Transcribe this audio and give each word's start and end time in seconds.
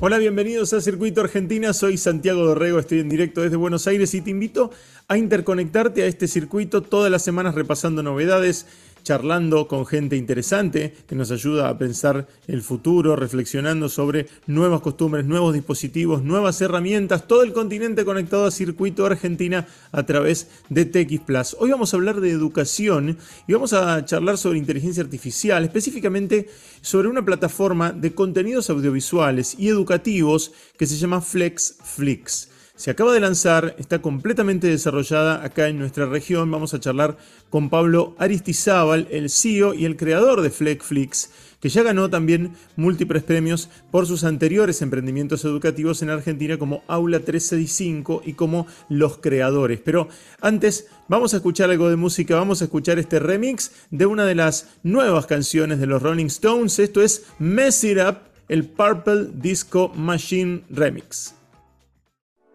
Hola, 0.00 0.18
bienvenidos 0.18 0.72
a 0.72 0.80
Circuito 0.80 1.20
Argentina. 1.20 1.72
Soy 1.72 1.98
Santiago 1.98 2.44
Dorrego, 2.44 2.78
estoy 2.78 3.00
en 3.00 3.08
directo 3.08 3.42
desde 3.42 3.56
Buenos 3.56 3.88
Aires 3.88 4.14
y 4.14 4.20
te 4.20 4.30
invito 4.30 4.70
a 5.08 5.18
interconectarte 5.18 6.04
a 6.04 6.06
este 6.06 6.28
circuito 6.28 6.82
todas 6.82 7.10
las 7.10 7.24
semanas 7.24 7.56
repasando 7.56 8.02
novedades 8.02 8.66
charlando 9.08 9.68
con 9.68 9.86
gente 9.86 10.16
interesante 10.16 10.94
que 11.06 11.14
nos 11.14 11.30
ayuda 11.30 11.70
a 11.70 11.78
pensar 11.78 12.28
el 12.46 12.60
futuro, 12.60 13.16
reflexionando 13.16 13.88
sobre 13.88 14.26
nuevas 14.46 14.82
costumbres, 14.82 15.24
nuevos 15.24 15.54
dispositivos, 15.54 16.22
nuevas 16.22 16.60
herramientas, 16.60 17.26
todo 17.26 17.42
el 17.42 17.54
continente 17.54 18.04
conectado 18.04 18.44
a 18.44 18.50
Circuito 18.50 19.06
Argentina 19.06 19.66
a 19.92 20.02
través 20.02 20.48
de 20.68 20.84
TX 20.84 21.20
Plus. 21.20 21.56
Hoy 21.58 21.70
vamos 21.70 21.94
a 21.94 21.96
hablar 21.96 22.20
de 22.20 22.30
educación 22.30 23.16
y 23.46 23.54
vamos 23.54 23.72
a 23.72 24.04
charlar 24.04 24.36
sobre 24.36 24.58
inteligencia 24.58 25.02
artificial, 25.02 25.64
específicamente 25.64 26.50
sobre 26.82 27.08
una 27.08 27.24
plataforma 27.24 27.92
de 27.92 28.12
contenidos 28.12 28.68
audiovisuales 28.68 29.54
y 29.58 29.68
educativos 29.68 30.52
que 30.76 30.86
se 30.86 30.98
llama 30.98 31.22
FlexFlix. 31.22 32.57
Se 32.78 32.92
acaba 32.92 33.12
de 33.12 33.18
lanzar, 33.18 33.74
está 33.80 34.00
completamente 34.00 34.68
desarrollada 34.68 35.44
acá 35.44 35.66
en 35.66 35.80
nuestra 35.80 36.06
región. 36.06 36.48
Vamos 36.48 36.74
a 36.74 36.78
charlar 36.78 37.18
con 37.50 37.70
Pablo 37.70 38.14
Aristizábal, 38.18 39.08
el 39.10 39.30
CEO 39.30 39.74
y 39.74 39.84
el 39.84 39.96
creador 39.96 40.42
de 40.42 40.50
Flexflix, 40.50 41.32
que 41.60 41.70
ya 41.70 41.82
ganó 41.82 42.08
también 42.08 42.52
múltiples 42.76 43.24
premios 43.24 43.68
por 43.90 44.06
sus 44.06 44.22
anteriores 44.22 44.80
emprendimientos 44.80 45.44
educativos 45.44 46.02
en 46.02 46.10
Argentina 46.10 46.56
como 46.56 46.84
Aula 46.86 47.18
365 47.18 48.22
y 48.24 48.34
como 48.34 48.68
Los 48.88 49.18
Creadores. 49.18 49.80
Pero 49.84 50.06
antes 50.40 50.86
vamos 51.08 51.34
a 51.34 51.38
escuchar 51.38 51.70
algo 51.70 51.90
de 51.90 51.96
música, 51.96 52.36
vamos 52.36 52.62
a 52.62 52.66
escuchar 52.66 53.00
este 53.00 53.18
remix 53.18 53.72
de 53.90 54.06
una 54.06 54.24
de 54.24 54.36
las 54.36 54.68
nuevas 54.84 55.26
canciones 55.26 55.80
de 55.80 55.86
los 55.86 56.00
Rolling 56.00 56.26
Stones. 56.26 56.78
Esto 56.78 57.02
es 57.02 57.26
Mess 57.40 57.82
It 57.82 57.98
Up, 57.98 58.18
el 58.48 58.68
Purple 58.68 59.30
Disco 59.34 59.88
Machine 59.96 60.62
Remix. 60.70 61.37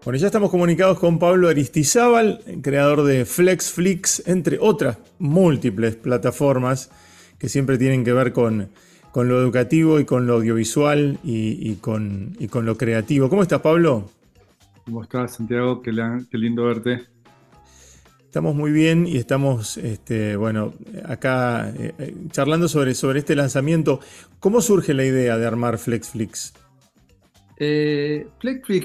Bueno, 0.05 0.19
ya 0.19 0.25
estamos 0.25 0.51
comunicados 0.51 0.99
con 0.99 1.17
Pablo 1.17 1.47
Aristizábal, 1.47 2.41
creador 2.61 3.03
de 3.03 3.23
FlexFlix, 3.23 4.27
entre 4.27 4.57
otras 4.59 4.97
múltiples 5.17 5.95
plataformas 5.95 6.91
que 7.39 7.47
siempre 7.47 7.77
tienen 7.77 8.03
que 8.03 8.11
ver 8.11 8.33
con, 8.33 8.67
con 9.11 9.29
lo 9.29 9.39
educativo 9.39 10.01
y 10.01 10.05
con 10.05 10.27
lo 10.27 10.33
audiovisual 10.33 11.19
y, 11.23 11.75
con, 11.75 12.35
con, 12.49 12.65
lo 12.65 12.75
creativo. 12.75 13.29
¿Cómo 13.29 13.43
estás, 13.43 13.61
Pablo? 13.61 14.09
¿Cómo 14.83 15.03
estás, 15.03 15.35
Santiago? 15.35 15.81
Qué, 15.81 15.93
lindo 16.33 16.65
verte. 16.65 17.03
Estamos 18.25 18.55
muy 18.55 18.73
bien 18.73 19.07
y 19.07 19.15
estamos, 19.15 19.77
este, 19.77 20.35
bueno, 20.35 20.73
acá 21.05 21.69
eh, 21.69 21.93
eh, 21.97 22.13
charlando 22.29 22.67
sobre, 22.67 22.93
sobre 22.93 23.19
este 23.19 23.37
lanzamiento. 23.37 24.01
¿Cómo 24.41 24.59
surge 24.59 24.93
la 24.93 25.05
idea 25.05 25.37
de 25.37 25.45
armar 25.45 25.77
FlexFlix? 25.77 26.53
Eh, 27.57 28.27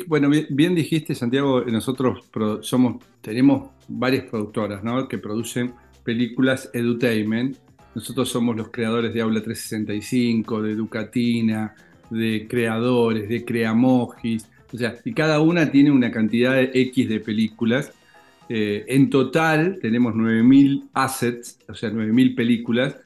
bueno, 0.07 0.31
bien, 0.51 0.75
dijiste, 0.75 1.15
Santiago, 1.15 1.63
nosotros 1.63 2.25
somos, 2.63 3.03
tenemos 3.21 3.71
varias 3.89 4.25
productoras 4.25 4.83
que 5.09 5.19
producen 5.19 5.73
películas 6.05 6.71
edutainment. 6.73 7.57
Nosotros 7.95 8.29
somos 8.29 8.57
los 8.57 8.69
creadores 8.69 9.13
de 9.15 9.21
Aula 9.21 9.43
365, 9.43 10.63
de 10.63 10.73
Educatina, 10.73 11.75
de 12.11 12.47
Creadores, 12.49 13.29
de 13.29 13.45
Creamojis. 13.45 14.47
O 14.73 14.77
sea, 14.77 14.97
y 15.05 15.13
cada 15.13 15.41
una 15.41 15.71
tiene 15.71 15.91
una 15.91 16.11
cantidad 16.11 16.55
de 16.55 16.71
X 16.75 17.09
de 17.09 17.21
películas. 17.21 17.93
Eh, 18.51 18.85
en 18.89 19.11
total 19.11 19.79
tenemos 19.81 20.15
9.000 20.15 20.89
assets, 20.95 21.59
o 21.69 21.75
sea, 21.75 21.91
9.000 21.91 22.35
películas 22.35 22.97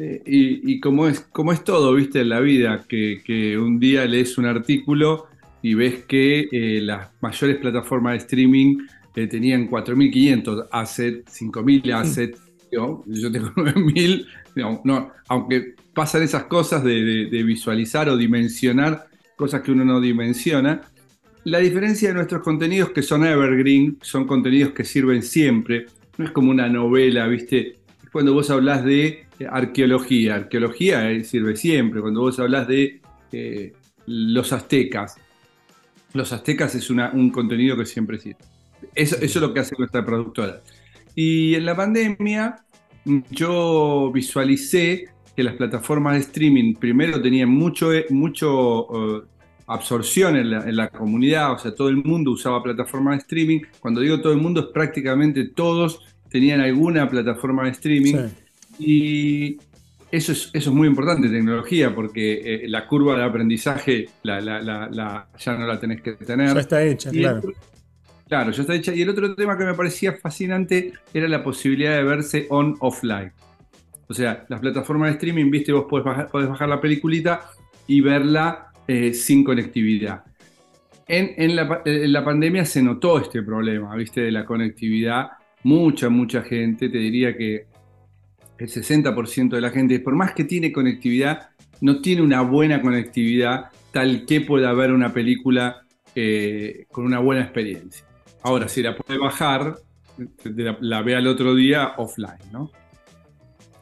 eh, 0.00 0.22
y, 0.24 0.78
como, 0.78 1.08
es, 1.08 1.18
como 1.18 1.52
es 1.52 1.64
todo, 1.64 1.92
viste, 1.92 2.20
en 2.20 2.28
la 2.28 2.38
vida, 2.38 2.84
que, 2.88 3.58
un 3.58 3.80
día 3.80 4.04
lees 4.04 4.38
un 4.38 4.46
artículo 4.46 5.26
y 5.60 5.74
ves 5.74 6.04
que 6.04 6.48
eh, 6.52 6.80
las 6.80 7.10
mayores 7.20 7.56
plataformas 7.56 8.12
de 8.12 8.18
streaming 8.18 8.78
eh, 9.16 9.26
tenían 9.26 9.68
4.500 9.68 10.68
assets, 10.70 11.42
5.000 11.42 11.92
assets, 11.94 12.40
yo, 12.70 13.02
tengo 13.32 13.48
9.000, 13.56 14.24
no, 14.84 15.10
aunque 15.26 15.74
pasan 15.92 16.22
esas 16.22 16.44
cosas 16.44 16.84
de, 16.84 17.42
visualizar 17.44 18.08
o 18.08 18.16
dimensionar 18.16 19.08
cosas 19.34 19.62
que 19.62 19.72
uno 19.72 19.84
no 19.84 20.00
dimensiona, 20.00 20.80
la 21.42 21.58
diferencia 21.58 22.10
de 22.10 22.14
nuestros 22.14 22.42
contenidos 22.42 22.90
que 22.90 23.02
son 23.02 23.24
evergreen, 23.24 23.98
son 24.02 24.28
contenidos 24.28 24.72
que 24.74 24.84
sirven 24.84 25.24
siempre, 25.24 25.86
no 26.18 26.24
es 26.24 26.30
como 26.30 26.52
una 26.52 26.68
novela, 26.68 27.26
viste, 27.26 27.77
cuando 28.12 28.34
vos 28.34 28.50
hablas 28.50 28.84
de 28.84 29.26
arqueología. 29.50 30.36
Arqueología 30.36 31.10
eh, 31.10 31.24
sirve 31.24 31.56
siempre. 31.56 32.00
Cuando 32.00 32.20
vos 32.20 32.38
hablas 32.38 32.68
de 32.68 33.00
eh, 33.32 33.72
los 34.06 34.52
aztecas, 34.52 35.16
los 36.14 36.32
aztecas 36.32 36.74
es 36.74 36.90
un 36.90 37.30
contenido 37.30 37.76
que 37.76 37.86
siempre 37.86 38.18
sirve. 38.18 38.38
Eso, 38.94 39.16
es 39.20 39.34
lo 39.36 39.52
que 39.52 39.60
hace 39.60 39.74
nuestra 39.78 40.04
productora. 40.04 40.60
Y 41.14 41.54
en 41.54 41.66
la 41.66 41.76
pandemia 41.76 42.56
yo 43.30 44.10
visualicé 44.12 45.08
que 45.36 45.42
las 45.42 45.54
plataformas 45.54 46.14
de 46.14 46.20
streaming 46.20 46.74
primero 46.74 47.20
tenían 47.20 47.48
mucho, 47.48 47.92
eh, 47.92 48.06
mucho 48.10 49.26
absorción 49.68 50.36
en 50.36 50.76
la, 50.76 50.88
comunidad, 50.88 51.52
o 51.52 51.58
sea, 51.58 51.74
todo 51.74 51.90
el 51.90 51.96
mundo 51.96 52.30
usaba 52.30 52.62
plataformas 52.62 53.16
de 53.16 53.18
streaming. 53.18 53.60
Cuando 53.80 54.00
digo 54.00 54.20
todo 54.20 54.32
el 54.32 54.40
mundo 54.40 54.60
es 54.60 54.66
prácticamente 54.68 55.44
todos 55.44 56.00
tenían 56.30 56.60
alguna 56.60 57.08
plataforma 57.08 57.64
de 57.64 57.70
streaming. 57.70 58.14
Y 58.78 59.58
eso 60.10 60.32
es, 60.32 60.50
eso 60.52 60.70
es 60.70 60.76
muy 60.76 60.88
importante, 60.88 61.28
tecnología, 61.28 61.94
porque 61.94 62.40
eh, 62.44 62.68
la 62.68 62.86
curva 62.86 63.16
de 63.16 63.24
aprendizaje 63.24 64.08
la, 64.22 65.28
ya 65.38 65.54
no 65.56 65.66
la 65.66 65.78
tenés 65.78 66.00
que 66.00 66.12
tener. 66.12 66.54
Ya 66.54 66.60
está 66.60 66.82
hecha, 66.82 67.10
claro. 67.10 67.42
claro, 68.28 68.50
ya 68.50 68.62
está 68.62 68.74
hecha. 68.74 68.94
Y 68.94 69.02
el 69.02 69.10
otro 69.10 69.34
tema 69.34 69.58
que 69.58 69.64
me 69.64 69.74
parecía 69.74 70.14
fascinante 70.14 70.92
era 71.12 71.28
la 71.28 71.42
posibilidad 71.42 71.96
de 71.96 72.04
verse 72.04 72.46
on-offline. 72.48 73.32
O 74.08 74.14
sea, 74.14 74.46
las 74.48 74.60
plataformas 74.60 75.10
de 75.10 75.12
streaming, 75.14 75.50
viste, 75.50 75.72
vos 75.72 75.84
podés 75.88 76.04
bajar, 76.04 76.30
bajar 76.32 76.68
la 76.68 76.80
peliculita 76.80 77.50
y 77.86 78.00
verla 78.00 78.72
eh, 78.86 79.12
sin 79.12 79.44
conectividad. 79.44 80.24
En, 81.06 81.34
en, 81.36 81.56
la, 81.56 81.82
en, 81.84 82.12
la, 82.12 82.24
pandemia 82.24 82.64
se 82.64 82.82
notó 82.82 83.18
este 83.18 83.42
problema, 83.42 83.94
viste, 83.96 84.22
de 84.22 84.30
la 84.30 84.44
conectividad. 84.46 85.28
Mucha, 85.64 86.08
mucha 86.08 86.42
gente, 86.42 86.88
te 86.88 86.98
diría 86.98 87.36
que 87.36 87.66
el 88.58 88.68
60% 88.68 89.50
de 89.50 89.60
la 89.60 89.70
gente, 89.70 90.00
por 90.00 90.14
más 90.14 90.32
que 90.32 90.44
tiene 90.44 90.72
conectividad, 90.72 91.50
no 91.80 92.00
tiene 92.00 92.22
una 92.22 92.42
buena 92.42 92.80
conectividad 92.80 93.66
tal 93.92 94.26
que 94.26 94.40
pueda 94.40 94.72
ver 94.72 94.92
una 94.92 95.12
película 95.12 95.82
eh, 96.14 96.86
con 96.90 97.04
una 97.04 97.20
buena 97.20 97.42
experiencia. 97.42 98.04
Ahora, 98.42 98.68
si 98.68 98.82
la 98.82 98.96
puede 98.96 99.18
bajar, 99.18 99.76
la, 100.80 101.02
ve 101.02 101.16
al 101.16 101.26
otro 101.26 101.54
día 101.54 101.94
offline, 101.96 102.50
¿no? 102.52 102.70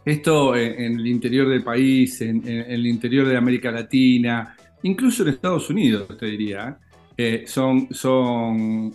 Esto 0.05 0.55
en, 0.55 1.01
el 1.01 1.07
interior 1.07 1.49
del 1.49 1.65
país, 1.65 2.21
en, 2.21 2.47
el 2.47 2.87
interior 2.87 3.27
de 3.27 3.37
América 3.37 3.73
Latina, 3.73 4.55
incluso 4.83 5.23
en 5.23 5.31
Estados 5.31 5.69
Unidos, 5.69 6.07
te 6.17 6.27
diría, 6.27 6.79
eh, 7.17 7.45
son, 7.47 7.89
son, 7.91 8.95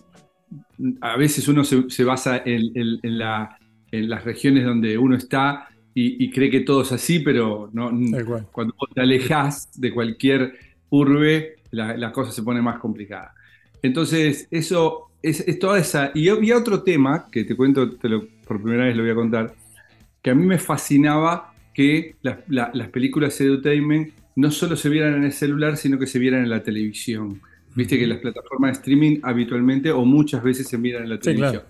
a 1.02 1.18
veces 1.18 1.48
uno 1.48 1.64
se, 1.64 2.04
basa 2.04 2.42
en, 2.46 2.72
en 2.76 4.10
las 4.10 4.24
regiones 4.24 4.66
donde 4.66 4.98
uno 4.98 5.16
está 5.16 5.68
y, 5.94 6.30
cree 6.32 6.50
que 6.50 6.62
todo 6.62 6.84
es 6.84 6.92
así, 6.92 7.20
pero 7.20 7.70
no, 7.74 7.92
cuando 8.52 8.74
te 8.94 9.02
alejas 9.02 9.70
de 9.76 9.92
cualquier 9.94 10.54
urbe, 10.90 11.56
la, 11.72 12.12
cosa 12.14 12.32
se 12.32 12.44
pone 12.44 12.62
más 12.62 12.80
complicada. 12.80 13.34
Entonces, 13.82 14.48
eso 14.52 15.10
es, 15.22 15.60
toda 15.60 15.80
esa. 15.80 16.12
Y 16.14 16.30
había 16.30 16.58
otro 16.58 16.84
tema 16.84 17.28
que 17.30 17.44
te 17.44 17.56
cuento, 17.56 17.98
por 18.48 18.62
primera 18.62 18.86
vez 18.86 18.96
lo 18.96 19.04
voy 19.04 19.12
a 19.12 19.16
contar, 19.16 19.54
que 20.22 20.30
a 20.30 20.36
mí 20.36 20.46
me 20.46 20.60
fascinaba 20.60 21.54
que 21.74 22.16
las 22.22 22.90
películas 22.90 23.38
de 23.38 23.46
entertainment 23.46 24.14
no 24.38 24.50
solo 24.50 24.78
se 24.78 24.88
vieran 24.88 25.16
en 25.16 25.26
el 25.26 25.34
celular, 25.34 25.76
sino 25.76 26.00
que 26.00 26.08
se 26.08 26.20
vieran 26.20 26.44
en 26.44 26.50
la 26.50 26.64
televisión. 26.64 27.42
Viste 27.76 27.98
que 27.98 28.06
las 28.06 28.20
plataformas 28.20 28.72
de 28.72 28.80
streaming 28.80 29.20
habitualmente 29.24 29.92
o 29.92 30.04
muchas 30.04 30.44
veces 30.44 30.68
se 30.68 30.78
miran 30.78 31.04
en 31.04 31.10
la 31.10 31.20
televisión. 31.20 31.64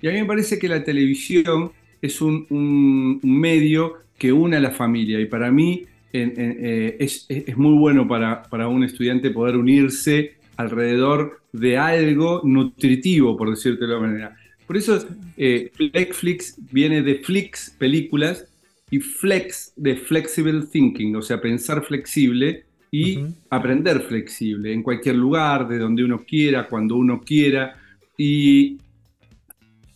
Y 0.00 0.08
a 0.08 0.12
mí 0.12 0.20
me 0.20 0.24
parece 0.24 0.58
que 0.58 0.68
la 0.68 0.82
televisión 0.82 1.72
es 2.00 2.20
un, 2.20 3.20
medio 3.22 3.94
que 4.16 4.32
une 4.32 4.56
a 4.56 4.60
la 4.60 4.70
familia 4.70 5.20
y 5.20 5.26
para 5.26 5.50
mí 5.50 5.84
eh, 6.12 6.96
es, 6.98 7.28
muy 7.56 7.76
bueno 7.78 8.08
para, 8.08 8.68
un 8.68 8.84
estudiante 8.84 9.30
poder 9.30 9.56
unirse 9.56 10.34
alrededor 10.56 11.40
de 11.52 11.76
algo 11.76 12.40
nutritivo, 12.44 13.36
por 13.36 13.50
decirte 13.50 13.86
de 13.86 13.92
alguna 13.92 14.10
manera. 14.10 14.36
Por 14.66 14.76
eso 14.76 15.04
eh, 15.36 15.70
Flexflix 15.74 16.58
viene 16.72 17.02
de 17.02 17.16
Flix, 17.16 17.74
películas, 17.78 18.46
y 18.90 19.00
Flex 19.00 19.72
de 19.76 19.96
Flexible 19.96 20.62
Thinking, 20.66 21.14
o 21.16 21.22
sea, 21.22 21.40
pensar 21.40 21.84
flexible 21.84 22.64
y 22.90 23.18
aprender 23.50 24.00
flexible 24.00 24.72
en 24.72 24.82
cualquier 24.82 25.16
lugar, 25.16 25.68
de 25.68 25.78
donde 25.78 26.04
uno 26.04 26.24
quiera, 26.26 26.66
cuando 26.66 26.96
uno 26.96 27.20
quiera. 27.20 27.76
Y 28.16 28.78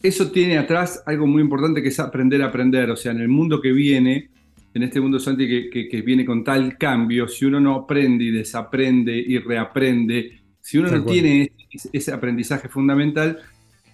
eso 0.03 0.31
tiene 0.31 0.59
atrás 0.59 1.03
algo 1.06 1.27
muy 1.27 1.43
importante 1.43 1.83
que 1.83 1.89
es 1.89 2.00
aprender 2.00 2.43
a 2.43 2.47
aprender. 2.47 2.91
O 2.91 2.97
sea, 2.97 3.12
en 3.12 3.21
el 3.21 3.29
mundo 3.29 3.61
que 3.61 3.73
viene, 3.73 4.29
en 4.75 4.83
este 4.83 5.00
mundo, 5.00 5.19
Santi, 5.19 5.71
que, 5.71 6.03
viene 6.03 6.25
con 6.25 6.44
tal 6.44 6.77
cambio, 6.77 7.29
si 7.29 7.44
uno 7.44 7.61
no 7.61 7.75
aprende 7.75 8.25
y 8.25 8.31
desaprende 8.31 9.17
y 9.17 9.39
reaprende, 9.39 10.41
si 10.61 10.79
uno 10.79 10.91
no 10.91 11.05
tiene 11.05 11.53
ese, 11.93 12.12
aprendizaje 12.12 12.69
fundamental, 12.69 13.39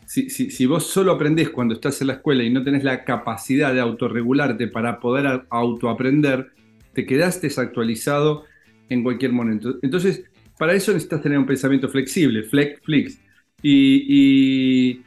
si, 0.07 0.67
vos 0.67 0.87
solo 0.87 1.13
aprendés 1.13 1.51
cuando 1.51 1.75
estás 1.75 2.01
en 2.01 2.07
la 2.07 2.15
escuela 2.15 2.43
y 2.43 2.51
no 2.51 2.63
tenés 2.63 2.83
la 2.83 3.05
capacidad 3.05 3.75
de 3.75 3.81
autorregularte 3.81 4.69
para 4.69 5.01
poder 5.01 5.45
autoaprender, 5.51 6.51
te 6.95 7.05
quedás 7.05 7.43
desactualizado 7.43 8.45
en 8.89 9.03
cualquier 9.03 9.33
momento. 9.33 9.79
Entonces, 9.83 10.25
para 10.59 10.75
eso 10.75 10.93
necesitas 10.93 11.23
tener 11.23 11.39
un 11.39 11.47
pensamiento 11.47 11.89
flexible, 11.89 12.43
flex, 12.43 12.81
flix. 12.83 13.21
Y, 13.63 15.03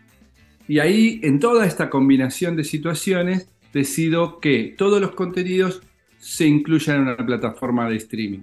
y, 0.68 0.80
ahí, 0.80 1.20
en 1.24 1.40
toda 1.40 1.66
esta 1.66 1.90
combinación 1.90 2.56
de 2.56 2.64
situaciones, 2.64 3.50
decido 3.74 4.40
que 4.40 4.76
todos 4.78 5.02
los 5.02 5.12
contenidos 5.12 5.82
se 6.18 6.46
incluyan 6.48 6.98
en 6.98 7.02
una 7.04 7.18
plataforma 7.18 7.90
de 7.90 7.98
streaming. 7.98 8.42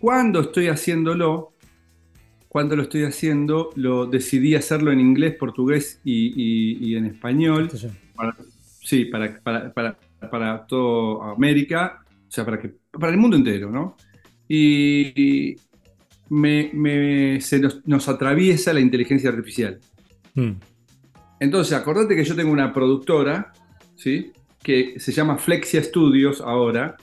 Cuando 0.00 0.40
estoy 0.40 0.68
haciéndolo, 0.68 1.52
cuando 2.48 2.74
lo 2.74 2.82
estoy 2.82 3.04
haciendo, 3.04 3.70
lo 3.76 4.06
decidí 4.06 4.56
hacerlo 4.56 4.90
en 4.90 4.98
inglés, 4.98 5.36
portugués 5.36 6.00
y, 6.04 6.94
en 6.96 7.06
español. 7.06 7.70
sí, 8.82 9.04
para, 9.04 9.40
para, 9.40 9.72
para, 9.72 10.66
toda 10.66 11.32
América, 11.32 12.02
o 12.06 12.30
sea, 12.30 12.44
para, 12.44 12.58
que, 12.58 12.72
para 12.90 13.12
el 13.12 13.18
mundo 13.18 13.36
entero, 13.36 13.70
¿no? 13.70 13.96
Y, 14.52 15.54
me, 16.28 17.40
se 17.40 17.60
nos, 17.60 18.08
atraviesa 18.08 18.72
la 18.72 18.80
inteligencia 18.80 19.30
artificial. 19.30 19.78
Hmm. 20.34 20.54
Entonces, 21.38 21.72
acordate 21.72 22.16
que 22.16 22.24
yo 22.24 22.34
tengo 22.34 22.50
una 22.50 22.72
productora, 22.72 23.52
¿sí? 23.94 24.32
Que 24.60 24.98
se 24.98 25.12
llama 25.12 25.38
Flexia 25.38 25.82
Studios 25.82 26.40
ahora, 26.40 26.96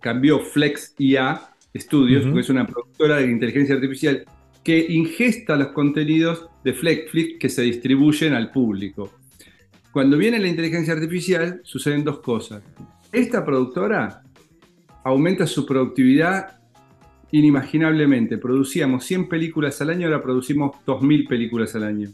cambió 0.00 0.40
Flex 0.40 0.94
IA 0.98 1.54
Studios, 1.74 2.24
porque 2.24 2.40
es 2.40 2.50
una 2.50 2.66
productora 2.66 3.16
de 3.16 3.30
inteligencia 3.30 3.74
artificial 3.76 4.24
que 4.62 4.86
ingesta 4.90 5.56
los 5.56 5.68
contenidos 5.68 6.48
de 6.62 6.74
Flexflix 6.74 7.38
que 7.38 7.48
se 7.48 7.62
distribuyen 7.62 8.34
al 8.34 8.50
público. 8.50 9.10
Cuando 9.90 10.18
viene 10.18 10.38
la 10.38 10.48
inteligencia 10.48 10.92
artificial, 10.92 11.60
suceden 11.64 12.04
dos 12.04 12.20
cosas. 12.20 12.62
Esta 13.10 13.44
productora 13.44 14.22
aumenta 15.02 15.46
su 15.46 15.64
productividad 15.64 16.59
inimaginablemente. 17.32 18.38
Producíamos 18.38 19.04
100 19.04 19.28
películas 19.28 19.80
al 19.80 19.90
año, 19.90 20.06
ahora 20.06 20.22
producimos 20.22 20.76
2.000 20.86 21.28
películas 21.28 21.74
al 21.74 21.84
año. 21.84 22.10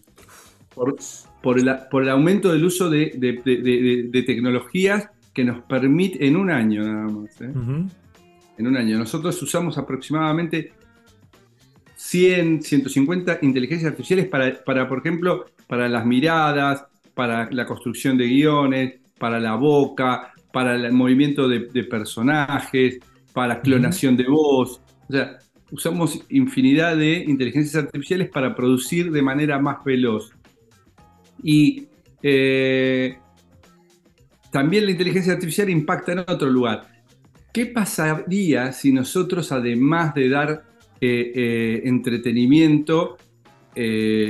Por, 1.42 1.58
el, 1.58 2.08
aumento 2.08 2.52
del 2.52 2.64
uso 2.64 2.90
de, 2.90 4.22
tecnologías 4.26 5.08
que 5.32 5.44
nos 5.44 5.62
permite, 5.64 6.26
en 6.26 6.36
un 6.36 6.50
año 6.50 6.82
nada 6.82 7.08
más, 7.08 7.40
¿eh? 7.40 7.50
en 8.58 8.66
un 8.66 8.76
año, 8.76 8.98
nosotros 8.98 9.40
usamos 9.42 9.78
aproximadamente 9.78 10.72
100, 11.94 12.62
150 12.62 13.38
inteligencias 13.42 13.90
artificiales 13.90 14.28
para, 14.28 14.62
para, 14.64 14.88
por 14.88 14.98
ejemplo, 14.98 15.46
para 15.66 15.88
las 15.88 16.04
miradas, 16.04 16.84
para 17.14 17.50
la 17.50 17.66
construcción 17.66 18.18
de 18.18 18.26
guiones, 18.26 18.94
para 19.18 19.40
la 19.40 19.54
boca, 19.54 20.32
para 20.52 20.74
el 20.74 20.92
movimiento 20.92 21.48
de, 21.48 21.84
personajes, 21.84 22.98
para 23.32 23.60
clonación 23.60 24.16
de 24.16 24.24
voz. 24.24 24.80
O 25.08 25.12
sea, 25.12 25.38
usamos 25.70 26.20
infinidad 26.30 26.96
de 26.96 27.24
inteligencias 27.26 27.84
artificiales 27.84 28.28
para 28.28 28.54
producir 28.54 29.10
de 29.10 29.22
manera 29.22 29.58
más 29.58 29.84
veloz. 29.84 30.30
Y 31.42 31.88
eh, 32.22 33.18
también 34.50 34.84
la 34.86 34.92
inteligencia 34.92 35.32
artificial 35.32 35.68
impacta 35.70 36.12
en 36.12 36.20
otro 36.20 36.48
lugar. 36.48 36.88
¿Qué 37.52 37.66
pasaría 37.66 38.72
si 38.72 38.92
nosotros, 38.92 39.52
además 39.52 40.14
de 40.14 40.28
dar 40.28 40.64
eh, 41.00 41.32
eh, 41.34 41.82
entretenimiento 41.84 43.18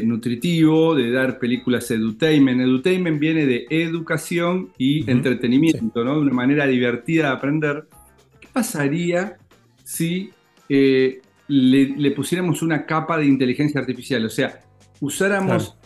nutritivo, 0.03 0.97
de 0.97 1.13
dar 1.13 1.39
películas 1.39 1.89
edutainment. 1.93 2.61
Edutainment 2.61 3.21
viene 3.21 3.47
de 3.47 3.65
educación 3.71 4.73
y 4.77 5.09
entretenimiento, 5.09 6.03
¿no? 6.03 6.17
De 6.17 6.23
una 6.23 6.33
manera 6.33 6.67
divertida 6.67 7.29
de 7.29 7.33
aprender. 7.37 7.87
¿Qué 8.41 8.49
pasaría 8.53 9.37
si 9.85 10.33
le, 10.69 11.21
le, 11.49 12.11
pusiéramos 12.13 12.63
una 12.63 12.87
capa 12.87 13.19
de 13.19 13.27
inteligencia 13.27 13.81
artificial? 13.81 14.25
O 14.27 14.31
sea, 14.31 14.61
usáramos, 15.01 15.77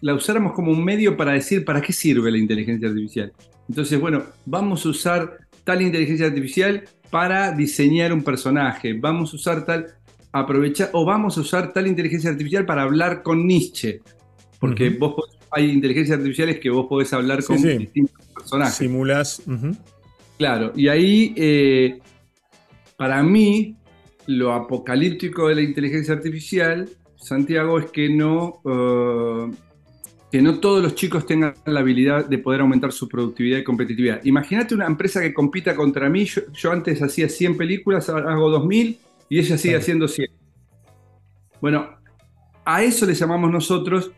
la 0.00 0.14
usáramos 0.14 0.52
como 0.52 0.72
un 0.72 0.84
medio 0.84 1.16
para 1.16 1.32
decir 1.32 1.64
para 1.64 1.80
qué 1.80 1.92
sirve 1.92 2.30
la 2.30 2.38
inteligencia 2.38 2.88
artificial. 2.88 3.32
Entonces, 3.68 4.00
bueno, 4.00 4.22
vamos 4.44 4.84
a 4.86 4.90
usar 4.90 5.38
tal 5.64 5.82
inteligencia 5.82 6.26
artificial 6.26 6.84
para 7.10 7.52
diseñar 7.52 8.12
un 8.12 8.22
personaje, 8.22 8.94
vamos 8.94 9.32
a 9.32 9.36
usar 9.36 9.64
tal 9.64 9.94
aprovechar 10.32 10.90
o 10.92 11.04
vamos 11.04 11.38
a 11.38 11.42
usar 11.42 11.72
tal 11.72 11.86
inteligencia 11.86 12.28
artificial 12.28 12.66
para 12.66 12.82
hablar 12.82 13.22
con 13.22 13.46
Nietzsche. 13.46 14.00
Porque 14.58 14.90
vos 14.90 15.14
hay 15.52 15.70
inteligencias 15.70 16.18
artificiales 16.18 16.58
que 16.58 16.70
vos 16.70 16.86
podés 16.88 17.12
hablar 17.12 17.44
con 17.44 17.62
distintos 17.62 18.26
personajes. 18.34 18.74
Simulas. 18.74 19.42
Claro, 20.36 20.72
y 20.74 20.88
ahí, 20.88 21.32
eh, 21.36 22.00
para 22.96 23.22
mí, 23.22 23.76
lo 24.26 24.52
apocalíptico 24.52 25.48
de 25.48 25.56
la 25.56 25.62
inteligencia 25.62 26.14
artificial, 26.14 26.88
Santiago, 27.16 27.78
es 27.78 27.90
que 27.90 28.08
no, 28.08 28.60
eh, 28.64 29.50
que 30.30 30.42
no 30.42 30.58
todos 30.58 30.82
los 30.82 30.94
chicos 30.94 31.26
tengan 31.26 31.54
la 31.66 31.80
habilidad 31.80 32.26
de 32.26 32.38
poder 32.38 32.60
aumentar 32.60 32.92
su 32.92 33.08
productividad 33.08 33.58
y 33.58 33.64
competitividad. 33.64 34.20
Imagínate 34.24 34.74
una 34.74 34.86
empresa 34.86 35.20
que 35.20 35.32
compita 35.32 35.74
contra 35.74 36.08
mí. 36.08 36.24
Yo, 36.24 36.42
yo 36.52 36.72
antes 36.72 37.00
hacía 37.02 37.28
100 37.28 37.56
películas, 37.56 38.08
hago 38.08 38.50
2000 38.50 38.98
y 39.28 39.38
ella 39.38 39.56
sigue 39.56 39.76
haciendo 39.76 40.08
100. 40.08 40.28
Bueno, 41.60 41.88
a 42.64 42.82
eso 42.82 43.06
le 43.06 43.14
llamamos 43.14 43.50
nosotros, 43.50 44.10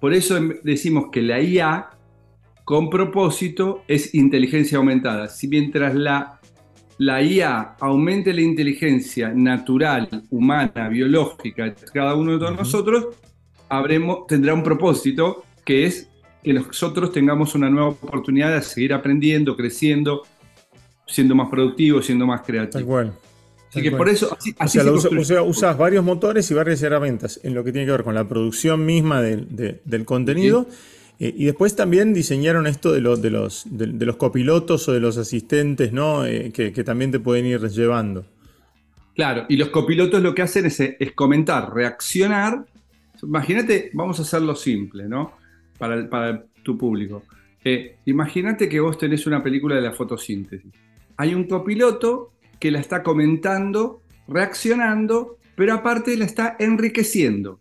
por 0.00 0.14
eso 0.14 0.36
em, 0.36 0.54
decimos 0.62 1.06
que 1.10 1.22
la 1.22 1.40
IA 1.40 1.90
con 2.64 2.90
propósito 2.90 3.82
es 3.88 4.14
inteligencia 4.14 4.78
aumentada. 4.78 5.28
Si 5.28 5.48
mientras 5.48 5.94
la, 5.94 6.40
la 6.98 7.22
IA 7.22 7.76
aumente 7.80 8.34
la 8.34 8.40
inteligencia 8.40 9.32
natural, 9.34 10.08
humana, 10.30 10.88
biológica 10.88 11.64
de 11.64 11.74
cada 11.92 12.14
uno 12.14 12.32
de 12.32 12.38
todos 12.38 12.56
nosotros, 12.56 13.06
habremos, 13.68 14.26
tendrá 14.26 14.52
un 14.52 14.62
propósito 14.62 15.44
que 15.64 15.86
es 15.86 16.08
que 16.42 16.52
nosotros 16.52 17.12
tengamos 17.12 17.54
una 17.54 17.70
nueva 17.70 17.90
oportunidad 17.90 18.54
de 18.54 18.62
seguir 18.62 18.92
aprendiendo, 18.94 19.56
creciendo, 19.56 20.22
siendo 21.06 21.34
más 21.34 21.48
productivos, 21.48 22.06
siendo 22.06 22.26
más 22.26 22.42
creativos. 22.42 23.08
Así 23.70 23.82
que 23.82 23.90
por 23.90 24.08
eso, 24.08 24.34
así, 24.58 24.78
o 24.78 25.24
sea, 25.24 25.42
usas 25.42 25.76
varios 25.76 26.02
motores 26.02 26.50
y 26.50 26.54
varias 26.54 26.82
herramientas 26.82 27.38
en 27.42 27.54
lo 27.54 27.62
que 27.62 27.70
tiene 27.70 27.84
que 27.84 27.92
ver 27.92 28.02
con 28.02 28.14
la 28.14 28.26
producción 28.26 28.86
misma 28.86 29.20
del 29.20 30.04
contenido. 30.04 30.66
Eh, 31.20 31.34
y 31.36 31.44
después 31.46 31.74
también 31.74 32.14
diseñaron 32.14 32.66
esto 32.66 32.92
de, 32.92 33.00
los 33.00 33.20
de, 33.20 33.30
los, 33.30 33.64
de, 33.70 34.06
los 34.06 34.16
copilotos 34.16 34.88
o 34.88 34.92
de 34.92 35.00
los 35.00 35.16
asistentes, 35.18 35.92
¿no? 35.92 36.24
Eh, 36.24 36.52
que, 36.52 36.84
también 36.84 37.10
te 37.10 37.18
pueden 37.18 37.46
ir 37.46 37.60
llevando. 37.68 38.24
Claro, 39.14 39.46
y 39.48 39.56
los 39.56 39.70
copilotos 39.70 40.22
lo 40.22 40.34
que 40.34 40.42
hacen 40.42 40.66
es, 40.66 41.12
comentar, 41.14 41.74
reaccionar. 41.74 42.64
Imagínate, 43.22 43.90
vamos 43.94 44.20
a 44.20 44.22
hacerlo 44.22 44.54
simple, 44.54 45.08
¿no? 45.08 45.32
Para, 45.76 46.08
para 46.08 46.44
tu 46.62 46.78
público. 46.78 47.24
Eh, 47.64 47.96
imagínate 48.04 48.68
que 48.68 48.78
vos 48.78 48.96
tenés 48.96 49.26
una 49.26 49.42
película 49.42 49.74
de 49.74 49.82
la 49.82 49.92
fotosíntesis. 49.92 50.72
Hay 51.16 51.34
un 51.34 51.44
copiloto 51.44 52.32
que 52.60 52.70
la 52.70 52.78
está 52.78 53.02
comentando, 53.02 54.02
reaccionando, 54.28 55.38
pero 55.56 55.74
aparte 55.74 56.16
la 56.16 56.24
está 56.24 56.56
enriqueciendo. 56.60 57.60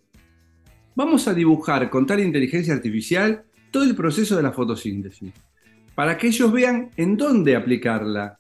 Vamos 0.94 1.28
a 1.28 1.34
dibujar 1.34 1.90
con 1.90 2.06
tal 2.06 2.20
inteligencia 2.20 2.74
artificial 2.76 3.47
todo 3.72 3.84
el 3.84 3.96
proceso 3.96 4.36
de 4.36 4.44
la 4.44 4.52
fotosíntesis, 4.52 5.32
para 5.96 6.18
que 6.18 6.28
ellos 6.28 6.52
vean 6.52 6.92
en 6.98 7.18
dónde 7.18 7.56
aplicarla, 7.56 8.38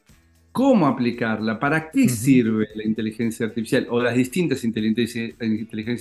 cómo 0.52 0.88
aplicarla, 0.88 1.60
para 1.60 1.90
qué 1.92 2.10
sirve 2.10 2.68
la 2.76 2.86
inteligencia 2.86 3.46
artificial 3.46 3.88
o 3.90 4.02
las 4.02 4.16
distintas 4.16 4.64
inteligencias 4.64 5.36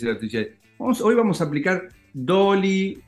artificiales. 0.04 0.52
hoy 0.78 1.14
vamos 1.14 1.40
a 1.40 1.45
aplicar 1.45 1.88
Dolly, 2.12 2.99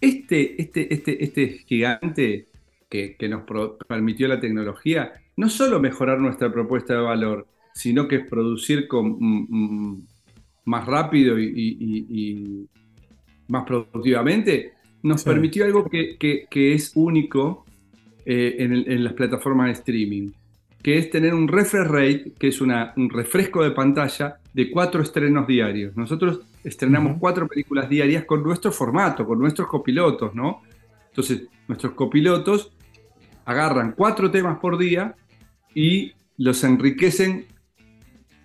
este, 0.00 0.60
este, 0.60 0.92
este, 0.92 1.24
este 1.24 1.48
gigante 1.66 2.46
que, 2.88 3.16
que 3.16 3.28
nos 3.28 3.42
permitió 3.88 4.28
la 4.28 4.40
tecnología, 4.40 5.12
no 5.36 5.48
solo 5.48 5.80
mejorar 5.80 6.18
nuestra 6.18 6.52
propuesta 6.52 6.94
de 6.94 7.00
valor, 7.00 7.46
sino 7.74 8.06
que 8.06 8.16
es 8.16 8.28
producir 8.28 8.86
con, 8.86 9.16
mm, 9.18 9.46
mm, 9.48 10.06
más 10.64 10.86
rápido 10.86 11.38
y, 11.38 12.68
más 13.48 13.64
productivamente, 13.64 14.72
nos 15.02 15.24
permitió 15.24 15.64
algo 15.64 15.88
que, 15.88 16.46
es 16.50 16.92
único 16.94 17.64
eh, 18.24 18.56
en, 18.58 19.04
las 19.04 19.12
plataformas 19.14 19.66
de 19.66 19.72
streaming, 19.72 20.30
que 20.82 20.98
es 20.98 21.10
tener 21.10 21.34
un 21.34 21.48
refresh 21.48 21.86
rate, 21.86 22.32
que 22.38 22.48
es 22.48 22.60
un 22.60 23.10
refresco 23.10 23.62
de 23.62 23.72
pantalla 23.72 24.38
de 24.52 24.70
cuatro 24.70 25.02
estrenos 25.02 25.46
diarios. 25.46 25.96
Nosotros 25.96 26.40
estrenamos 26.64 27.16
cuatro 27.18 27.48
películas 27.48 27.88
diarias 27.88 28.24
con 28.24 28.42
nuestro 28.42 28.70
formato, 28.70 29.26
con 29.26 29.38
nuestros 29.38 29.68
copilotos, 29.68 30.34
¿no? 30.34 30.62
Entonces, 31.08 31.42
nuestros 31.68 31.92
copilotos 31.94 32.72
agarran 33.44 33.92
cuatro 33.96 34.30
temas 34.30 34.58
por 34.58 34.78
día 34.78 35.14
y 35.74 36.12
los 36.38 36.62
enriquecen, 36.64 37.46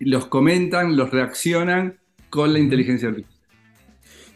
los 0.00 0.26
comentan, 0.26 0.96
los 0.96 1.10
reaccionan 1.10 1.98
con 2.30 2.52
la 2.52 2.58
inteligencia 2.58 3.08
artificial. 3.08 3.38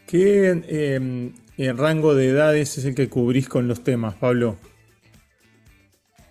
¿Qué 0.07 1.31
em, 1.57 1.77
rango 1.77 2.15
de 2.15 2.29
edades 2.29 2.77
es 2.77 2.85
el 2.85 2.95
que 2.95 3.09
cubrís 3.09 3.47
con 3.47 3.67
los 3.67 3.83
temas, 3.83 4.15
Pablo? 4.15 4.57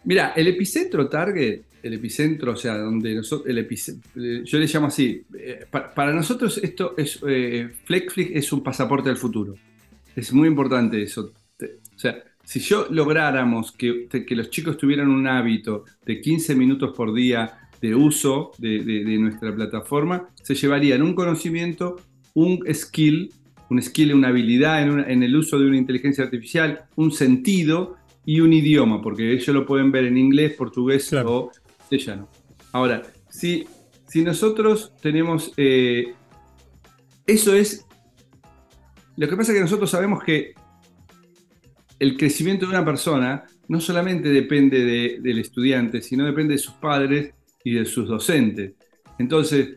Mira, 0.04 0.32
el 0.34 0.48
epicentro 0.48 1.08
target, 1.08 1.62
el 1.82 1.94
epicentro, 1.94 2.52
o 2.52 2.56
sea, 2.56 2.78
donde 2.78 3.14
nosotros, 3.14 3.48
el 3.48 3.58
eh, 3.58 4.42
yo 4.44 4.58
le 4.58 4.66
llamo 4.66 4.86
así, 4.88 5.24
eh, 5.38 5.66
para, 5.70 6.12
nosotros 6.12 6.58
esto 6.62 6.94
es, 6.96 7.20
eh, 7.26 7.70
FlexFlix 7.84 8.30
es 8.34 8.52
un 8.52 8.62
pasaporte 8.62 9.08
del 9.08 9.18
futuro. 9.18 9.54
Es 10.14 10.32
muy 10.32 10.48
importante 10.48 11.02
eso. 11.02 11.32
O 11.60 11.98
sea, 11.98 12.22
si 12.44 12.60
yo 12.60 12.86
lográramos 12.90 13.72
que, 13.72 14.08
que 14.08 14.36
los 14.36 14.50
chicos 14.50 14.76
tuvieran 14.76 15.08
un 15.08 15.26
hábito 15.26 15.84
de 16.04 16.20
15 16.20 16.54
minutos 16.54 16.92
por 16.96 17.14
día 17.14 17.62
de 17.80 17.94
uso 17.94 18.52
de, 18.58 19.02
nuestra 19.18 19.54
plataforma, 19.54 20.28
se 20.42 20.54
llevarían 20.54 21.02
un 21.02 21.14
conocimiento, 21.14 21.96
un 22.34 22.64
skill, 22.72 23.32
un 23.72 23.82
skill, 23.82 24.14
una 24.14 24.28
habilidad 24.28 24.82
en, 24.82 25.10
en 25.10 25.22
el 25.22 25.34
uso 25.34 25.58
de 25.58 25.66
una 25.66 25.78
inteligencia 25.78 26.24
artificial, 26.24 26.84
un 26.96 27.10
sentido 27.10 27.96
y 28.24 28.40
un 28.40 28.52
idioma, 28.52 29.00
porque 29.00 29.32
ellos 29.32 29.48
lo 29.48 29.66
pueden 29.66 29.90
ver 29.90 30.04
en 30.04 30.16
inglés, 30.16 30.52
portugués 30.52 31.12
o 31.24 31.50
castellano. 31.78 32.28
Ahora, 32.72 33.02
si, 33.28 33.66
si 34.06 34.22
nosotros 34.22 34.92
tenemos... 35.00 35.52
Eh, 35.56 36.14
eso 37.26 37.54
es... 37.54 37.86
Lo 39.16 39.28
que 39.28 39.36
pasa 39.36 39.52
es 39.52 39.56
que 39.56 39.62
nosotros 39.62 39.90
sabemos 39.90 40.22
que 40.22 40.54
el 41.98 42.16
crecimiento 42.16 42.66
de 42.66 42.72
una 42.72 42.84
persona 42.84 43.44
no 43.68 43.80
solamente 43.80 44.28
depende 44.28 45.18
del 45.20 45.38
estudiante, 45.38 46.02
sino 46.02 46.24
depende 46.24 46.54
de 46.54 46.58
sus 46.58 46.74
padres 46.74 47.34
y 47.64 47.72
de 47.72 47.84
sus 47.84 48.08
docentes. 48.08 48.72
Entonces, 49.18 49.76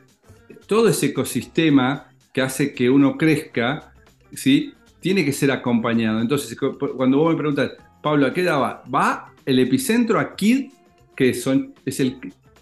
todo 0.67 0.89
ese 0.89 1.07
ecosistema 1.07 2.09
que 2.35 2.41
hace 2.41 2.73
que 2.73 2.89
uno 2.89 3.17
crezca, 3.17 3.93
¿sí? 4.33 4.73
tiene 4.99 5.23
que 5.23 5.31
ser 5.31 5.51
acompañado. 5.51 6.19
Entonces, 6.19 6.57
cuando 6.97 7.19
vos 7.19 7.31
me 7.31 7.37
preguntas, 7.37 7.71
Pablo, 8.03 8.25
¿a 8.25 8.33
qué 8.33 8.41
edad 8.41 8.59
va? 8.59 8.83
Va 8.93 9.33
el 9.45 9.57
epicentro 9.59 10.19
a 10.19 10.35
Kid, 10.35 10.73
que 11.15 11.33
son, 11.33 11.73
es 11.85 12.01
el 12.01 12.17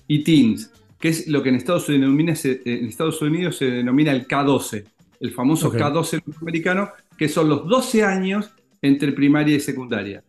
y 0.07 0.23
teens, 0.23 0.71
que 0.99 1.09
es 1.09 1.27
lo 1.27 1.41
que 1.41 1.49
en 1.49 1.55
Estados 1.55 1.89
Unidos, 1.89 2.45
en 2.45 2.85
Estados 2.85 3.19
Unidos 3.23 3.57
se 3.57 3.65
denomina 3.65 4.11
el 4.11 4.27
K12, 4.27 4.85
el 5.19 5.31
famoso 5.31 5.73
K12 5.73 6.21
norteamericano, 6.23 6.91
que 7.17 7.27
son 7.27 7.49
los 7.49 7.67
12 7.67 8.03
años 8.03 8.51
entre 8.79 9.11
primaria 9.11 9.55
y 9.55 9.59
secundaria. 9.59 10.23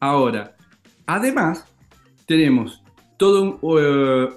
Ahora, 0.00 0.56
además, 1.04 1.66
tenemos 2.24 2.82
todo 3.18 3.58
un, 3.60 3.78
eh, 3.78 4.28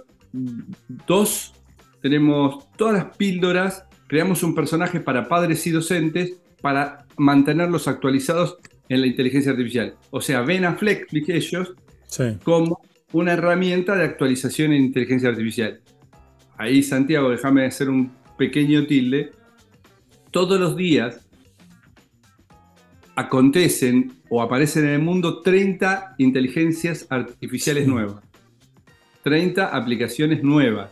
dos, 1.08 1.54
tenemos 2.02 2.70
todas 2.76 2.96
las 2.96 3.16
píldoras, 3.16 3.86
creamos 4.10 4.42
un 4.42 4.56
personaje 4.56 5.00
para 5.00 5.30
padres 5.30 5.66
y 5.68 5.70
docentes 5.70 6.34
para 6.62 7.06
mantenerlos 7.16 7.88
actualizados 7.88 8.58
en 8.90 9.02
la 9.02 9.08
inteligencia 9.08 9.52
artificial. 9.52 9.94
O 10.10 10.20
sea, 10.20 10.42
ven 10.42 10.66
a 10.66 10.74
Flexflix 10.74 11.30
ellos 11.30 11.74
como 12.44 12.82
una 13.14 13.34
herramienta 13.34 13.96
de 13.96 14.04
actualización 14.04 14.74
en 14.74 14.86
inteligencia 14.86 15.30
artificial. 15.30 15.80
Ahí, 16.58 16.82
Santiago, 16.82 17.30
déjame 17.30 17.66
hacer 17.68 17.88
un 17.88 18.12
pequeño 18.36 18.88
tilde. 18.88 19.32
Todos 20.32 20.60
los 20.60 20.76
días 20.76 21.28
acontecen 23.16 24.14
o 24.28 24.42
aparecen 24.42 24.86
en 24.86 24.92
el 24.92 25.02
mundo 25.02 25.42
30 25.42 26.16
inteligencias 26.18 27.06
artificiales 27.12 27.88
nuevas. 27.88 28.24
30 29.24 29.68
aplicaciones 29.68 30.44
nuevas. 30.44 30.90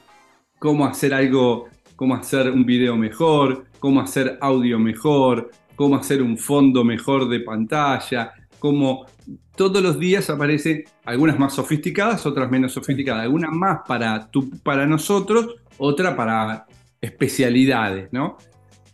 Cómo 0.59 0.85
hacer 0.85 1.15
algo, 1.15 1.69
cómo 1.97 2.15
hacer 2.15 2.49
un 2.51 2.63
video 2.63 2.95
mejor, 2.95 3.65
cómo 3.79 3.99
hacer 3.99 4.37
audio 4.39 4.79
mejor, 4.79 5.49
cómo 5.75 5.95
hacer 5.95 6.21
un 6.21 6.37
fondo 6.37 6.85
mejor 6.85 7.27
de 7.27 7.41
pantalla, 7.41 8.33
cómo 8.59 9.07
todos 9.55 9.81
los 9.81 9.99
días 9.99 10.29
aparecen 10.29 10.83
algunas 11.03 11.37
más 11.39 11.55
sofisticadas, 11.55 12.25
otras 12.25 12.49
menos 12.51 12.71
sofisticadas, 12.71 13.23
algunas 13.23 13.51
más 13.51 13.79
para, 13.87 14.29
para 14.63 14.85
nosotros, 14.85 15.55
otra 15.79 16.15
para 16.15 16.67
especialidades, 17.01 18.13
¿no? 18.13 18.37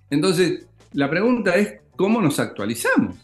Entonces, 0.09 0.65
la 0.93 1.09
pregunta 1.09 1.55
es, 1.55 1.81
¿cómo 1.97 2.21
nos 2.21 2.39
actualizamos? 2.39 3.17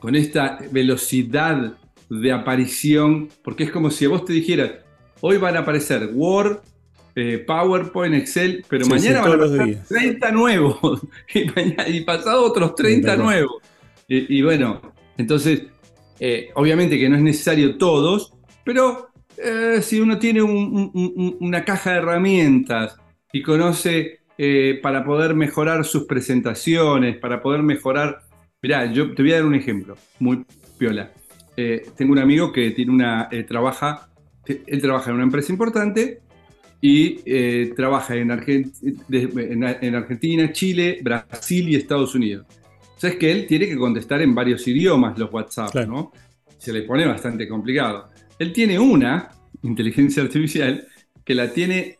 Con 0.00 0.16
esta 0.16 0.58
velocidad 0.72 1.74
de 2.08 2.32
aparición, 2.32 3.28
porque 3.44 3.64
es 3.64 3.70
como 3.70 3.90
si 3.90 4.06
a 4.06 4.08
vos 4.08 4.24
te 4.24 4.32
dijeras, 4.32 4.72
hoy 5.20 5.36
van 5.36 5.56
a 5.56 5.60
aparecer 5.60 6.10
Word, 6.14 6.60
eh, 7.20 7.38
PowerPoint, 7.38 8.14
Excel, 8.14 8.64
pero 8.68 8.86
mañana 8.86 9.22
van 9.22 9.32
a 9.32 9.34
aparecer 9.34 9.82
30 9.88 10.30
nuevos 10.30 11.00
y, 11.34 12.00
pasado 12.02 12.44
otros 12.44 12.76
30 12.76 13.16
nuevos. 13.16 13.60
Y, 14.06 14.40
bueno, 14.40 14.80
entonces, 15.16 15.64
eh, 16.20 16.50
obviamente 16.54 16.96
que 16.96 17.08
no 17.08 17.16
es 17.16 17.22
necesario 17.22 17.76
todos, 17.76 18.32
pero 18.64 19.08
eh, 19.36 19.80
si 19.82 19.98
uno 19.98 20.20
tiene 20.20 20.42
una 20.42 21.64
caja 21.64 21.90
de 21.90 21.98
herramientas 21.98 22.96
y 23.32 23.42
conoce 23.42 24.20
para 24.80 25.04
poder 25.04 25.34
mejorar 25.34 25.84
sus 25.84 26.04
presentaciones, 26.04 27.16
para 27.16 27.42
poder 27.42 27.64
mejorar... 27.64 28.20
Mirá, 28.62 28.92
yo 28.92 29.12
te 29.12 29.22
voy 29.22 29.32
a 29.32 29.36
dar 29.36 29.44
un 29.44 29.56
ejemplo, 29.56 29.96
muy 30.20 30.46
piola. 30.78 31.10
tengo 31.96 32.12
un 32.12 32.20
amigo 32.20 32.52
que 32.52 32.70
tiene 32.70 32.92
una, 32.92 33.28
trabaja, 33.48 34.08
él 34.46 34.80
trabaja 34.80 35.10
en 35.10 35.16
una 35.16 35.24
empresa 35.24 35.50
importante 35.50 36.20
y 36.80 37.20
eh, 37.26 37.72
trabaja 37.74 38.14
en, 38.14 38.30
en, 39.10 39.94
Argentina, 39.94 40.52
Chile, 40.52 40.98
Brasil 41.02 41.68
y 41.68 41.74
Estados 41.74 42.14
Unidos. 42.14 42.46
O 42.96 43.00
sea, 43.00 43.10
es 43.10 43.16
que 43.16 43.30
él 43.30 43.46
tiene 43.46 43.66
que 43.66 43.76
contestar 43.76 44.22
en 44.22 44.34
varios 44.34 44.66
idiomas 44.66 45.18
los 45.18 45.32
WhatsApp, 45.32 45.74
¿no? 45.86 46.12
Se 46.58 46.72
le 46.72 46.82
pone 46.82 47.06
bastante 47.06 47.48
complicado. 47.48 48.08
Él 48.38 48.52
tiene 48.52 48.78
una 48.78 49.28
inteligencia 49.62 50.22
artificial 50.22 50.86
que 51.24 51.34
la 51.34 51.52
tiene, 51.52 51.98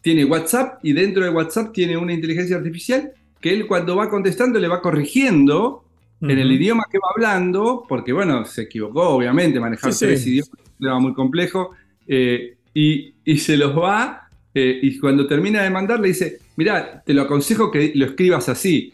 tiene 0.00 0.24
WhatsApp 0.24 0.78
y 0.82 0.92
dentro 0.92 1.24
de 1.24 1.30
WhatsApp 1.30 1.72
tiene 1.72 1.96
una 1.96 2.12
inteligencia 2.12 2.56
artificial 2.56 3.12
que 3.40 3.52
él 3.52 3.66
cuando 3.66 3.96
va 3.96 4.08
contestando 4.08 4.58
le 4.58 4.68
va 4.68 4.80
corrigiendo 4.80 5.84
en 6.20 6.38
el 6.38 6.52
idioma 6.52 6.84
que 6.90 6.98
va 6.98 7.08
hablando, 7.16 7.84
porque 7.88 8.12
bueno, 8.12 8.44
se 8.44 8.62
equivocó, 8.62 9.08
obviamente, 9.08 9.58
manejar 9.58 9.92
tres 9.92 10.24
idiomas 10.26 10.60
es 10.60 10.70
un 10.78 10.78
tema 10.78 11.00
muy 11.00 11.14
complejo. 11.14 11.72
Eh, 12.06 12.58
y, 12.74 13.14
se 13.36 13.56
los 13.56 13.76
va 13.76 14.28
eh, 14.54 14.80
y 14.82 14.98
cuando 14.98 15.26
termina 15.26 15.62
de 15.62 15.70
mandar 15.70 16.00
le 16.00 16.08
dice, 16.08 16.38
mira, 16.56 17.02
te 17.04 17.14
lo 17.14 17.22
aconsejo 17.22 17.70
que 17.70 17.92
lo 17.94 18.06
escribas 18.06 18.48
así. 18.48 18.92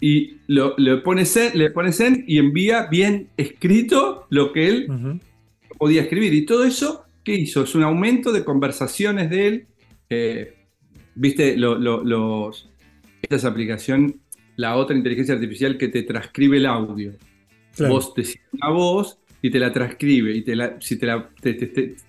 Y 0.00 0.36
lo, 0.46 0.74
le, 0.78 0.98
pones 0.98 1.36
en, 1.36 1.58
le 1.58 1.70
pones 1.70 1.98
en 2.00 2.24
y 2.26 2.38
envía 2.38 2.86
bien 2.86 3.28
escrito 3.36 4.26
lo 4.30 4.52
que 4.52 4.68
él 4.68 5.20
podía 5.76 6.02
escribir. 6.02 6.34
Y 6.34 6.46
todo 6.46 6.64
eso, 6.64 7.04
¿qué 7.24 7.34
hizo? 7.34 7.64
Es 7.64 7.74
un 7.74 7.82
aumento 7.82 8.32
de 8.32 8.44
conversaciones 8.44 9.28
de 9.30 9.46
él. 9.46 9.66
Eh, 10.08 10.54
Viste, 11.20 11.56
los, 11.56 12.70
esta 13.20 13.36
es 13.36 13.44
aplicación, 13.44 14.20
la 14.54 14.76
otra 14.76 14.96
inteligencia 14.96 15.34
artificial 15.34 15.76
que 15.76 15.88
te 15.88 16.04
transcribe 16.04 16.58
el 16.58 16.66
audio. 16.66 17.12
Vos 17.76 18.14
decís 18.14 18.38
una 18.52 18.70
voz 18.70 19.17
y 19.42 19.50
te 19.50 19.58
la 19.58 19.72
transcribe. 19.72 20.34
Y 20.34 20.42
te 20.42 20.56
la, 20.56 20.76
si, 20.80 20.96
te 20.96 21.06
la, 21.06 21.28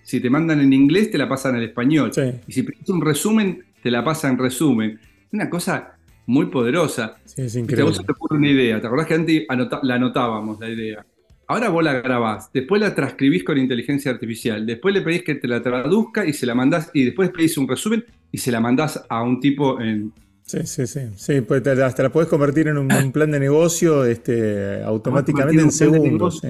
si 0.04 0.20
te 0.20 0.30
mandan 0.30 0.62
en 0.62 0.74
inglés, 0.74 1.12
te 1.12 1.18
la 1.18 1.28
pasan 1.28 1.56
al 1.56 1.64
español. 1.64 2.12
Y 2.48 2.52
si 2.52 2.64
pides 2.64 2.90
un 2.90 3.02
resumen, 3.02 3.64
te 3.82 3.92
la 3.92 4.04
pasan 4.04 4.34
en 4.34 4.40
resumen. 4.40 5.00
Una 5.32 5.50
cosa 5.50 5.96
muy 6.26 6.48
poderosa. 6.48 7.18
Sí, 7.26 7.44
es 7.44 7.56
increíble. 7.56 7.92
Vos 7.92 8.06
te 8.06 8.12
ocurre 8.12 8.38
una 8.38 8.50
idea. 8.50 8.82
¿Te 8.82 8.88
acordás 8.88 9.08
que 9.08 9.14
antes 9.14 9.44
la 9.84 9.96
anotábamos 9.96 10.60
la 10.60 10.70
idea? 10.70 11.06
Ahora 11.48 11.70
vos 11.70 11.84
la 11.84 11.94
grabás, 11.94 12.52
después 12.54 12.80
la 12.80 12.94
transcribís 12.94 13.44
con 13.44 13.58
inteligencia 13.58 14.12
artificial, 14.12 14.68
después 14.68 14.94
le 14.94 15.02
pedís 15.02 15.24
que 15.24 15.34
te 15.34 15.48
la 15.48 15.64
traduzca 15.64 16.24
y 16.24 16.32
se 16.32 16.46
la 16.46 16.54
mandás, 16.54 16.92
y 16.94 17.06
después 17.06 17.32
pedís 17.32 17.58
un 17.58 17.68
resumen 17.68 18.06
y 18.32 18.38
se 18.38 18.52
la 18.52 18.60
mandás 18.60 19.04
a 19.10 19.24
un 19.24 19.40
tipo 19.40 19.82
en, 19.82 20.14
Sí, 20.50 20.66
sí, 20.66 20.88
sí. 20.88 21.02
sí 21.16 21.42
pues 21.42 21.66
hasta 21.68 22.02
la 22.02 22.12
podés 22.12 22.28
convertir 22.28 22.70
en 22.70 22.80
un, 22.80 22.88
plan 23.14 23.30
de 23.30 23.40
negocio 23.40 24.04
este, 24.04 24.82
automáticamente 24.82 25.62
en 25.62 25.72
segundos 25.72 26.42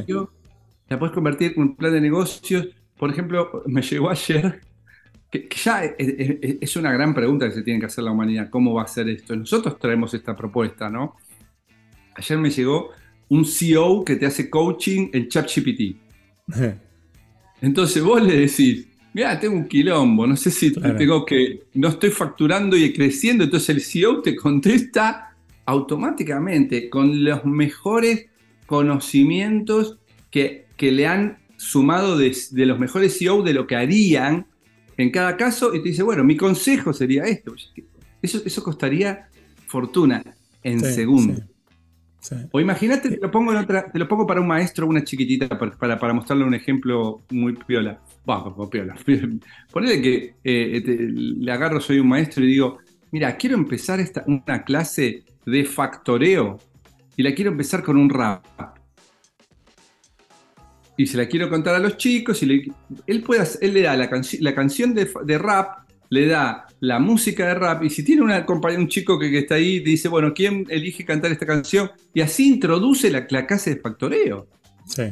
la 0.90 0.98
puedes 0.98 1.14
convertir 1.14 1.54
en 1.56 1.62
un 1.62 1.76
plan 1.76 1.94
de 1.94 2.02
negocios. 2.02 2.68
Por 2.98 3.12
ejemplo, 3.12 3.64
me 3.68 3.82
llegó 3.82 4.10
ayer, 4.10 4.62
que, 5.30 5.48
ya 5.64 5.84
es, 5.98 6.76
una 6.76 6.92
gran 6.92 7.14
pregunta 7.14 7.48
que 7.48 7.56
se 7.56 7.62
tiene 7.62 7.80
que 7.80 7.86
hacer 7.86 8.04
la 8.04 8.12
humanidad, 8.12 8.50
¿cómo 8.50 8.74
va 8.74 8.84
a 8.84 8.88
ser 8.88 9.08
esto? 9.10 9.36
Nosotros 9.36 9.78
traemos 9.80 10.14
esta 10.14 10.36
propuesta, 10.36 10.90
¿no? 10.90 11.16
Ayer 12.16 12.38
me 12.38 12.50
llegó 12.50 12.90
un 13.30 13.46
CEO 13.46 14.04
que 14.04 14.16
te 14.16 14.26
hace 14.26 14.50
coaching 14.50 15.10
en 15.14 15.30
ChatGPT. 15.30 15.96
Entonces 17.62 18.04
vos 18.04 18.22
le 18.22 18.40
decís, 18.40 18.88
mira, 19.14 19.40
tengo 19.40 19.56
un 19.56 19.68
quilombo, 19.68 20.26
no 20.26 20.36
sé 20.36 20.50
si 20.50 20.72
tengo 20.72 21.26
que, 21.26 21.64
no 21.74 21.90
estoy 21.90 22.10
facturando 22.10 22.76
y 22.78 22.94
creciendo, 22.94 23.44
entonces 23.44 23.70
el 23.70 23.82
CEO 23.82 24.22
te 24.22 24.36
contesta 24.36 25.36
automáticamente 25.66 26.90
con 26.90 27.24
los 27.24 27.44
mejores 27.44 28.28
conocimientos 28.66 30.00
que 30.32 30.69
que 30.80 30.94
le 30.94 31.06
han 31.06 31.38
sumado 31.58 32.18
de, 32.18 32.34
los 32.66 32.80
mejores 32.80 33.20
CEO 33.20 33.44
de 33.44 33.54
lo 33.54 33.68
que 33.68 33.76
harían 33.76 34.48
en 34.96 35.12
cada 35.12 35.36
caso 35.36 35.76
y 35.76 35.84
te 35.84 35.90
dice, 35.90 36.04
bueno, 36.04 36.24
mi 36.24 36.38
consejo 36.38 36.94
sería 36.94 37.26
esto. 37.26 37.54
Eso, 38.22 38.42
eso 38.46 38.64
costaría 38.64 39.28
fortuna 39.68 40.24
en 40.64 40.80
segundo. 40.80 41.44
O 42.52 42.62
imagínate, 42.62 43.10
te 43.10 43.18
lo 43.18 43.30
pongo 43.30 43.58
otra, 43.58 43.92
te 43.92 44.00
lo 44.00 44.08
pongo 44.08 44.26
para 44.26 44.40
un 44.40 44.48
maestro 44.48 44.88
una 44.88 45.04
chiquitita 45.04 45.50
para, 45.50 46.00
para, 46.00 46.14
mostrarle 46.14 46.46
un 46.46 46.54
ejemplo 46.54 47.24
muy 47.30 47.54
piola. 47.54 48.00
Bueno, 48.26 48.70
piola. 48.70 48.96
Ponele 49.72 50.02
que 50.02 50.36
eh, 50.44 50.82
le 51.14 51.52
agarro, 51.52 51.82
soy 51.82 52.00
un 52.00 52.08
maestro 52.08 52.44
y 52.46 52.48
digo, 52.48 52.80
mira, 53.12 53.36
quiero 53.36 53.58
empezar 53.58 54.00
esta, 54.00 54.24
una 54.28 54.64
clase 54.64 55.24
de 55.46 55.66
factoreo 55.66 56.58
y 57.18 57.24
la 57.24 57.34
quiero 57.34 57.52
empezar 57.52 57.84
con 57.84 57.98
un 57.98 58.10
rap. 58.10 58.46
Y 61.00 61.08
se 61.08 61.16
la 61.16 61.30
quiero 61.30 61.50
contar 61.50 61.76
a 61.76 61.80
los 61.80 61.96
chicos 61.96 62.44
y 62.44 62.70
él, 63.08 63.22
puede, 63.22 63.48
él 63.62 63.74
le 63.74 63.84
da 63.84 63.96
la, 63.96 64.10
la 64.42 64.54
canción 64.54 64.94
de, 64.94 65.10
de 65.24 65.38
rap 65.38 65.88
le 66.10 66.28
da 66.28 66.68
la 66.82 67.00
música 67.00 67.48
de 67.48 67.56
rap 67.56 67.84
y 67.84 67.90
si 67.90 68.04
tiene 68.04 68.22
una 68.22 68.46
un 68.46 68.88
chico 68.90 69.18
que, 69.18 69.40
está 69.40 69.56
ahí, 69.56 69.80
dice, 69.80 70.10
bueno, 70.10 70.34
¿quién 70.34 70.66
elige 70.70 71.06
cantar 71.06 71.32
esta 71.32 71.46
canción? 71.46 71.90
Y 72.14 72.20
así 72.20 72.50
introduce 72.50 73.10
la, 73.10 73.26
clase 73.28 73.76
de 73.76 73.80
factoreo. 73.80 74.48
Sí. 74.86 75.04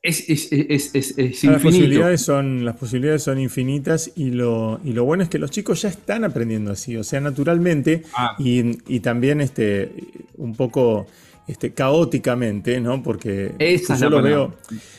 Es, 0.00 0.28
es, 0.28 0.52
es, 0.52 0.94
es 0.94 1.44
las, 1.44 1.60
posibilidades 1.60 2.20
son, 2.20 2.64
las 2.64 2.76
posibilidades 2.76 3.24
son 3.24 3.40
infinitas 3.40 4.12
y 4.14 4.30
lo, 4.30 4.78
y 4.84 4.92
lo 4.92 5.04
bueno 5.04 5.24
es 5.24 5.28
que 5.28 5.40
los 5.40 5.50
chicos 5.50 5.82
ya 5.82 5.88
están 5.88 6.22
aprendiendo 6.22 6.70
así, 6.70 6.96
o 6.96 7.02
sea, 7.02 7.20
naturalmente 7.20 8.04
ah. 8.14 8.36
y, 8.38 9.00
también 9.00 9.40
este, 9.40 9.90
un 10.36 10.54
poco 10.54 11.08
este, 11.46 11.72
caóticamente, 11.72 12.80
¿no? 12.80 13.02
Porque 13.02 13.54
yo, 13.98 14.10
lo 14.10 14.22
veo, 14.22 14.54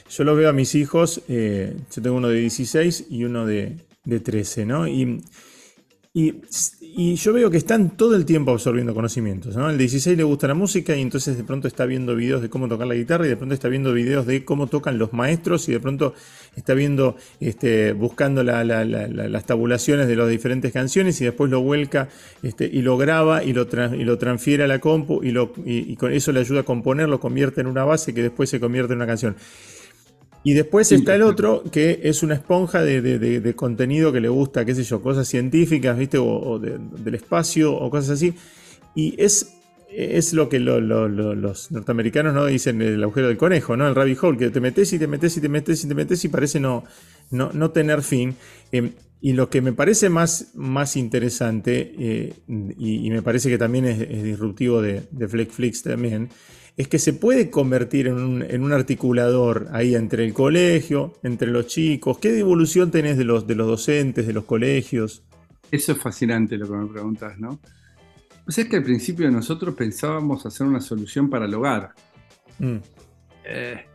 yo 0.09 0.23
lo 0.23 0.35
veo 0.35 0.49
a 0.49 0.53
mis 0.53 0.75
hijos, 0.75 1.21
eh, 1.27 1.75
yo 1.93 2.01
tengo 2.01 2.17
uno 2.17 2.29
de 2.29 2.39
16 2.39 3.07
y 3.09 3.23
uno 3.23 3.45
de, 3.45 3.77
de 4.03 4.19
13, 4.19 4.65
¿no? 4.65 4.87
Y, 4.87 5.21
y, 6.17 7.15
yo 7.15 7.33
veo 7.33 7.51
que 7.51 7.57
están 7.57 7.97
todo 7.97 8.15
el 8.15 8.23
tiempo 8.23 8.51
absorbiendo 8.51 8.95
conocimientos, 8.95 9.57
¿no? 9.57 9.69
El 9.69 9.77
16 9.77 10.15
le 10.15 10.23
gusta 10.23 10.47
la 10.47 10.53
música 10.53 10.95
y 10.95 11.01
entonces 11.01 11.35
de 11.35 11.43
pronto 11.43 11.67
está 11.67 11.85
viendo 11.85 12.15
videos 12.15 12.41
de 12.41 12.49
cómo 12.49 12.69
tocar 12.69 12.87
la 12.87 12.95
guitarra 12.95 13.25
y 13.25 13.29
de 13.29 13.35
pronto 13.35 13.53
está 13.53 13.67
viendo 13.67 13.91
videos 13.91 14.25
de 14.25 14.45
cómo 14.45 14.67
tocan 14.67 14.97
los 14.97 15.11
maestros 15.11 15.67
y 15.67 15.73
de 15.73 15.81
pronto 15.81 16.13
está 16.55 16.73
viendo, 16.73 17.17
este, 17.41 17.91
buscando 17.91 18.43
las 18.43 19.45
tabulaciones 19.45 20.07
de 20.07 20.15
las 20.15 20.29
diferentes 20.29 20.71
canciones 20.71 21.19
y 21.19 21.25
después 21.25 21.51
lo 21.51 21.59
vuelca 21.59 22.07
este, 22.43 22.65
y 22.65 22.81
lo 22.81 22.95
graba 22.95 23.43
y 23.43 23.51
lo, 23.51 23.67
y 23.93 24.03
lo 24.05 24.17
transfiere 24.17 24.63
a 24.63 24.67
la 24.67 24.79
compu 24.79 25.21
y, 25.21 25.31
lo, 25.31 25.51
y 25.65 25.97
con 25.97 26.13
eso 26.13 26.31
le 26.31 26.39
ayuda 26.39 26.61
a 26.61 26.63
componer, 26.63 27.09
lo 27.09 27.19
convierte 27.19 27.59
en 27.59 27.67
una 27.67 27.83
base 27.83 28.13
que 28.13 28.21
después 28.21 28.49
se 28.49 28.61
convierte 28.61 28.93
en 28.93 28.99
una 28.99 29.07
canción. 29.07 29.35
Y 30.45 30.53
después 30.53 30.91
está 30.91 31.15
el 31.15 31.23
otro, 31.23 31.63
que 31.71 32.01
es 32.03 32.21
una 32.21 32.35
esponja 32.35 32.83
de, 32.83 33.53
contenido 33.55 34.13
que 34.13 34.21
le 34.21 34.29
gusta, 34.29 34.63
qué 34.63 34.75
sé 34.75 34.83
yo, 34.83 35.01
cosas 35.01 35.27
científicas, 35.27 35.97
¿viste? 35.97 36.19
O, 36.19 36.59
del 36.59 37.15
espacio 37.15 37.73
o 37.73 37.89
cosas 37.89 38.11
así. 38.11 38.35
Y 38.93 39.15
es, 39.17 39.55
es 39.89 40.33
lo 40.33 40.47
que 40.47 40.59
los 40.59 41.71
norteamericanos 41.71 42.35
¿no? 42.35 42.45
dicen 42.45 42.79
el 42.83 43.03
agujero 43.03 43.27
del 43.27 43.37
conejo, 43.37 43.75
¿no? 43.75 43.87
El 43.87 43.95
rabbit 43.95 44.23
hole, 44.23 44.37
que 44.37 44.49
te 44.51 44.61
metes 44.61 44.93
y 44.93 44.99
te 44.99 45.07
metes 45.07 45.35
y 45.35 45.41
te 45.41 45.49
metes 45.49 45.83
y 45.83 45.87
te 45.87 45.95
metes 45.95 46.23
y 46.23 46.27
parece 46.27 46.59
no, 46.59 46.83
no, 47.31 47.71
tener 47.71 48.03
fin. 48.03 48.35
Em, 48.71 48.91
y 49.21 49.33
lo 49.33 49.49
que 49.49 49.63
me 49.63 49.73
parece 49.73 50.09
más, 50.09 50.51
más 50.53 50.95
interesante, 50.95 51.95
eh, 51.97 52.33
y, 52.77 53.09
me 53.09 53.23
parece 53.23 53.49
que 53.49 53.57
también 53.57 53.85
es, 53.85 54.23
disruptivo 54.23 54.79
de, 54.79 55.01
de 55.09 55.27
Flickflix 55.27 55.81
también, 55.81 56.29
es 56.77 56.87
que 56.87 56.99
se 56.99 57.13
puede 57.13 57.49
convertir 57.49 58.07
en 58.07 58.63
un, 58.63 58.73
articulador 58.73 59.67
ahí 59.71 59.95
entre 59.95 60.25
el 60.25 60.33
colegio, 60.33 61.13
entre 61.23 61.49
los 61.49 61.67
chicos. 61.67 62.17
¿Qué 62.17 62.31
devolución 62.31 62.91
tenés 62.91 63.17
de 63.17 63.23
los, 63.23 63.47
de 63.47 63.55
los 63.55 63.67
docentes, 63.67 64.27
de 64.27 64.33
los 64.33 64.43
colegios? 64.43 65.23
Eso 65.71 65.93
es 65.93 65.97
fascinante 65.97 66.57
lo 66.57 66.67
que 66.67 66.73
me 66.73 66.87
preguntas, 66.87 67.39
¿no? 67.39 67.59
Pues 68.43 68.57
es 68.57 68.67
que 68.67 68.75
al 68.75 68.83
principio 68.83 69.31
nosotros 69.31 69.73
pensábamos 69.73 70.45
hacer 70.45 70.67
una 70.67 70.81
solución 70.81 71.29
para 71.29 71.45
el 71.45 71.53
hogar. 71.53 71.93
Mm. 72.59 72.77
Eh, 73.45 73.85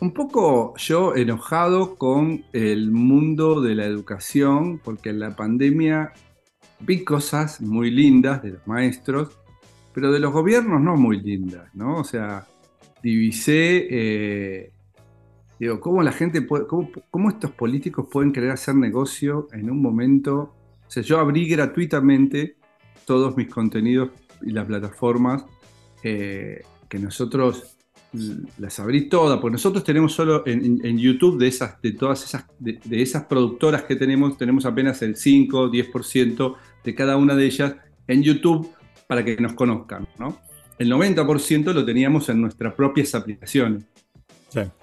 un 0.00 0.12
poco 0.12 0.74
yo 0.76 1.14
enojado 1.14 1.94
con 1.96 2.44
el 2.52 2.90
mundo 2.90 3.60
de 3.60 3.76
la 3.76 3.86
educación, 3.86 4.80
porque 4.82 5.10
en 5.10 5.20
la 5.20 5.36
pandemia 5.36 6.12
vi 6.80 7.04
cosas 7.04 7.60
muy 7.60 7.90
lindas 7.90 8.42
de 8.42 8.50
los 8.50 8.66
maestros, 8.66 9.38
pero 9.94 10.10
de 10.10 10.18
los 10.18 10.32
gobiernos 10.32 10.80
no 10.80 10.96
muy 10.96 11.20
lindas, 11.20 11.72
¿no? 11.72 11.98
O 11.98 12.04
sea, 12.04 12.46
divisé, 13.02 13.86
eh, 13.88 14.72
digo, 15.58 15.80
cómo 15.80 16.02
la 16.02 16.12
gente 16.12 16.42
puede, 16.42 16.66
cómo, 16.66 17.30
estos 17.30 17.52
políticos 17.52 18.08
pueden 18.10 18.32
querer 18.32 18.50
hacer 18.50 18.74
negocio 18.74 19.46
en 19.52 19.70
un 19.70 19.80
momento. 19.80 20.54
O 20.86 20.90
sea, 20.90 21.02
yo 21.02 21.20
abrí 21.20 21.48
gratuitamente 21.48 22.56
todos 23.06 23.36
mis 23.36 23.48
contenidos 23.48 24.10
y 24.42 24.50
las 24.50 24.66
plataformas 24.66 25.44
eh, 26.02 26.62
que 26.88 26.98
nosotros 26.98 27.76
las 28.58 28.78
abrí 28.78 29.08
todas, 29.08 29.38
porque 29.40 29.52
nosotros 29.52 29.82
tenemos 29.82 30.12
solo 30.12 30.44
en, 30.46 30.98
YouTube 30.98 31.38
de 31.38 31.48
esas, 31.48 31.80
de 31.82 31.92
todas 31.92 32.24
esas, 32.24 32.46
de, 32.60 32.78
esas 32.90 33.24
productoras 33.24 33.82
que 33.82 33.96
tenemos, 33.96 34.38
tenemos 34.38 34.64
apenas 34.66 35.02
el 35.02 35.16
5, 35.16 35.70
10% 35.70 36.54
de 36.84 36.94
cada 36.94 37.16
una 37.16 37.34
de 37.34 37.46
ellas 37.46 37.74
en 38.06 38.22
YouTube 38.22 38.70
para 39.06 39.24
que 39.24 39.36
nos 39.36 39.54
conozcan. 39.54 40.08
¿no? 40.18 40.40
El 40.78 40.90
90% 40.90 41.72
lo 41.72 41.84
teníamos 41.84 42.28
en 42.28 42.40
nuestras 42.40 42.74
propias 42.74 43.14
aplicaciones. 43.14 43.84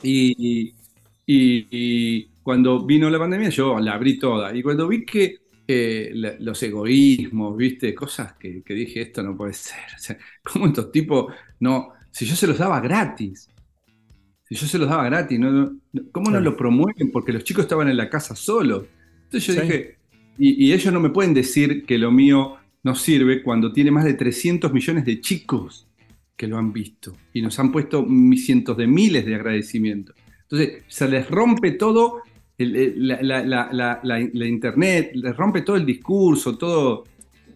Y, 0.03 0.73
cuando 2.43 2.85
vino 2.85 3.09
la 3.09 3.19
pandemia 3.19 3.49
yo 3.49 3.79
la 3.79 3.93
abrí 3.93 4.17
toda. 4.17 4.55
Y 4.55 4.61
cuando 4.63 4.87
vi 4.87 5.05
que 5.05 5.37
los 6.39 6.61
egoísmos, 6.63 7.55
viste, 7.55 7.93
cosas 7.93 8.33
que, 8.33 8.63
dije, 8.67 9.01
esto 9.01 9.23
no 9.23 9.35
puede 9.35 9.53
ser. 9.53 9.85
O 9.95 9.99
sea, 9.99 10.17
¿Cómo 10.43 10.67
estos 10.67 10.91
tipos 10.91 11.33
no? 11.59 11.89
Si 12.11 12.25
yo 12.25 12.35
se 12.35 12.47
los 12.47 12.57
daba 12.57 12.79
gratis. 12.81 13.47
Si 14.43 14.55
yo 14.55 14.67
se 14.67 14.77
los 14.77 14.89
daba 14.89 15.05
gratis, 15.05 15.39
¿no? 15.39 15.79
¿cómo 16.11 16.29
no 16.29 16.41
lo 16.41 16.57
promueven? 16.57 17.11
Porque 17.11 17.31
los 17.31 17.43
chicos 17.43 17.63
estaban 17.63 17.87
en 17.87 17.95
la 17.95 18.09
casa 18.09 18.35
solos. 18.35 18.85
Entonces 19.23 19.55
yo 19.55 19.61
dije, 19.61 19.97
y, 20.37 20.73
ellos 20.73 20.93
no 20.93 20.99
me 20.99 21.09
pueden 21.09 21.33
decir 21.33 21.85
que 21.85 21.97
lo 21.97 22.11
mío 22.11 22.57
nos 22.83 23.01
sirve 23.01 23.43
cuando 23.43 23.71
tiene 23.71 23.91
más 23.91 24.05
de 24.05 24.13
300 24.13 24.73
millones 24.73 25.05
de 25.05 25.21
chicos 25.21 25.87
que 26.35 26.47
lo 26.47 26.57
han 26.57 26.73
visto 26.73 27.15
y 27.33 27.41
nos 27.41 27.59
han 27.59 27.71
puesto 27.71 28.07
cientos 28.35 28.75
de 28.77 28.87
miles 28.87 29.25
de 29.25 29.35
agradecimientos. 29.35 30.15
Entonces, 30.43 30.83
se 30.87 31.07
les 31.07 31.29
rompe 31.29 31.71
todo 31.71 32.23
la, 32.57 34.19
internet, 34.47 35.11
les 35.13 35.35
rompe 35.35 35.61
todo 35.61 35.75
el 35.75 35.85
discurso, 35.85 36.57
todo, 36.57 37.05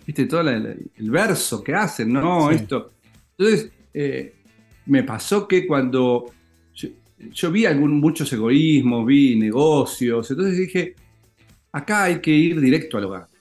¿viste? 0.06 0.26
todo 0.26 0.42
el 0.42 1.12
verso 1.12 1.64
que 1.64 1.74
hacen, 1.74 2.14
¿no? 2.14 2.52
Esto. 2.52 2.92
Entonces, 3.38 3.72
eh, 3.94 4.34
me 4.86 5.04
pasó 5.04 5.48
que 5.48 5.66
cuando 5.66 6.32
yo, 7.32 7.52
vi 7.52 7.66
algún, 7.66 8.00
muchos 8.00 8.32
egoísmos, 8.34 9.06
vi 9.06 9.36
negocios, 9.36 10.30
entonces 10.30 10.58
dije, 10.58 10.96
acá 11.72 12.04
hay 12.04 12.20
que 12.20 12.32
ir 12.32 12.60
directo 12.60 12.98
al 12.98 13.06
hogar 13.06 13.35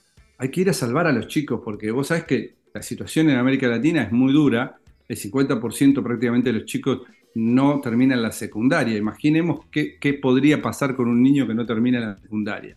hay 0.45 0.51
que 0.51 0.61
ir 0.61 0.69
a 0.69 0.75
salvar 0.75 1.07
a 1.07 1.13
los 1.13 1.27
chicos, 1.27 1.63
porque 1.65 1.91
vos 1.91 2.09
sabés 2.09 2.25
que 2.25 2.57
la 2.75 2.83
situación 2.83 3.31
en 3.31 3.39
América 3.39 3.67
Latina 3.67 4.03
es 4.03 4.13
muy 4.13 4.31
dura, 4.31 4.77
el 5.09 5.17
50% 5.17 6.03
prácticamente 6.03 6.53
de 6.53 6.59
los 6.59 6.67
chicos 6.67 7.01
no 7.35 7.81
terminan 7.81 8.21
la 8.21 8.31
secundaria. 8.31 8.95
Imaginemos 8.97 9.65
qué, 9.71 10.19
podría 10.21 10.61
pasar 10.61 10.95
con 10.95 11.09
un 11.09 11.23
niño 11.23 11.47
que 11.47 11.55
no 11.55 11.65
termina 11.65 11.99
la 11.99 12.17
secundaria. 12.17 12.77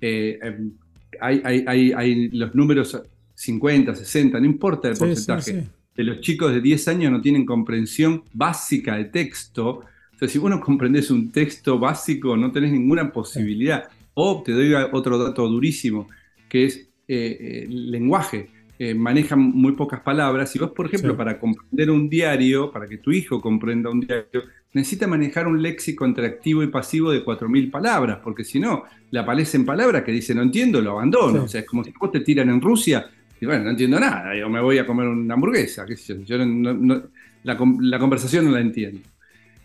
Eh, 0.00 0.40
em, 0.42 0.72
hay, 1.20 2.30
los 2.32 2.52
números 2.52 3.00
50, 3.34 3.94
60, 3.94 4.40
no 4.40 4.46
importa 4.46 4.88
el 4.88 4.96
porcentaje. 4.96 5.68
De 5.94 6.02
los 6.02 6.20
chicos 6.20 6.52
de 6.52 6.60
10 6.60 6.88
años 6.88 7.12
no 7.12 7.20
tienen 7.20 7.46
comprensión 7.46 8.24
básica 8.32 8.96
de 8.96 9.04
texto. 9.04 9.68
O 9.68 10.18
sea, 10.18 10.26
si 10.26 10.38
vos 10.38 10.50
no 10.50 10.60
comprendés 10.60 11.12
un 11.12 11.30
texto 11.30 11.78
básico, 11.78 12.36
no 12.36 12.50
tenés 12.50 12.72
ninguna 12.72 13.12
posibilidad. 13.12 13.84
O 14.14 14.42
te 14.44 14.50
doy 14.50 14.74
otro 14.90 15.16
dato 15.16 15.46
durísimo, 15.48 16.08
que 16.48 16.64
es 16.64 16.88
eh, 17.08 17.66
lenguaje, 17.68 18.48
eh, 18.78 18.94
manejan 18.94 19.40
muy 19.40 19.72
pocas 19.72 20.00
palabras. 20.00 20.54
Y 20.56 20.58
vos, 20.58 20.72
por 20.72 20.86
ejemplo, 20.86 21.16
para 21.16 21.38
comprender 21.38 21.90
un 21.90 22.08
diario, 22.08 22.70
para 22.70 22.86
que 22.86 22.98
tu 22.98 23.12
hijo 23.12 23.40
comprenda 23.40 23.90
un 23.90 24.00
diario, 24.00 24.42
necesita 24.72 25.06
manejar 25.06 25.46
un 25.46 25.62
léxico 25.62 26.04
entre 26.04 26.26
activo 26.26 26.62
y 26.62 26.66
pasivo 26.66 27.12
de 27.12 27.24
4.000 27.24 27.70
palabras, 27.70 28.18
porque 28.22 28.44
si 28.44 28.58
no, 28.58 28.84
le 29.10 29.20
aparecen 29.20 29.64
palabras 29.64 30.02
que 30.02 30.12
dice 30.12 30.34
no 30.34 30.42
entiendo, 30.42 30.80
lo 30.80 30.92
abandono. 30.92 31.44
O 31.44 31.48
sea, 31.48 31.60
es 31.60 31.66
como 31.66 31.84
si 31.84 31.92
vos 31.92 32.10
te 32.10 32.20
tiran 32.20 32.48
en 32.50 32.60
Rusia 32.60 33.08
y 33.40 33.46
bueno, 33.46 33.64
no 33.64 33.70
entiendo 33.70 34.00
nada, 34.00 34.34
yo 34.34 34.48
me 34.48 34.60
voy 34.60 34.78
a 34.78 34.86
comer 34.86 35.06
una 35.06 35.34
hamburguesa, 35.34 35.84
yo, 36.24 36.38
la, 36.38 37.02
la, 37.42 37.98
conversación 37.98 38.46
no 38.46 38.52
la 38.52 38.60
entiendo. 38.60 39.00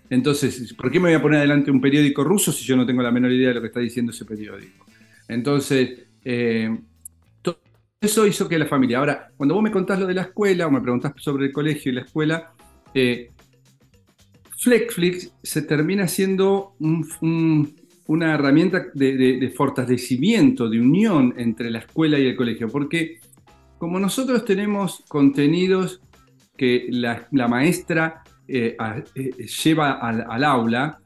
Entonces, 0.09 0.73
¿por 0.73 0.91
qué 0.91 0.99
me 0.99 1.09
voy 1.09 1.13
a 1.13 1.21
poner 1.21 1.39
adelante 1.39 1.71
un 1.71 1.79
periódico 1.79 2.23
ruso 2.23 2.51
si 2.51 2.65
yo 2.65 2.75
no 2.75 2.85
tengo 2.85 3.01
la 3.01 3.11
menor 3.11 3.31
idea 3.31 3.49
de 3.49 3.53
lo 3.55 3.61
que 3.61 3.67
está 3.67 3.79
diciendo 3.79 4.11
ese 4.11 4.25
periódico? 4.25 4.85
Entonces, 5.27 6.07
eh, 6.25 6.77
eso 8.01 8.25
hizo 8.25 8.47
que 8.47 8.57
la 8.57 8.65
familia. 8.65 8.99
Ahora, 8.99 9.31
cuando 9.35 9.55
vos 9.55 9.63
me 9.63 9.71
contás 9.71 9.99
lo 9.99 10.07
de 10.07 10.13
la 10.13 10.21
escuela 10.21 10.67
o 10.67 10.71
me 10.71 10.81
preguntás 10.81 11.13
sobre 11.17 11.47
el 11.47 11.51
colegio 11.51 11.91
y 11.91 11.95
la 11.95 12.01
escuela, 12.01 12.53
eh, 12.93 13.31
Flexflix 14.57 15.33
se 15.43 15.61
termina 15.63 16.07
siendo 16.07 16.75
una 16.79 18.33
herramienta 18.33 18.85
de, 18.93 19.53
fortalecimiento, 19.55 20.69
de 20.69 20.79
unión 20.79 21.33
entre 21.37 21.69
la 21.69 21.79
escuela 21.79 22.17
y 22.19 22.27
el 22.27 22.35
colegio, 22.35 22.67
porque 22.69 23.19
como 23.77 23.99
nosotros 23.99 24.43
tenemos 24.45 25.03
contenidos 25.07 26.01
que 26.57 26.87
la, 26.89 27.27
maestra 27.47 28.23
eh, 28.47 28.75
eh, 29.15 29.31
lleva 29.63 29.91
al, 29.91 30.43
aula, 30.43 30.99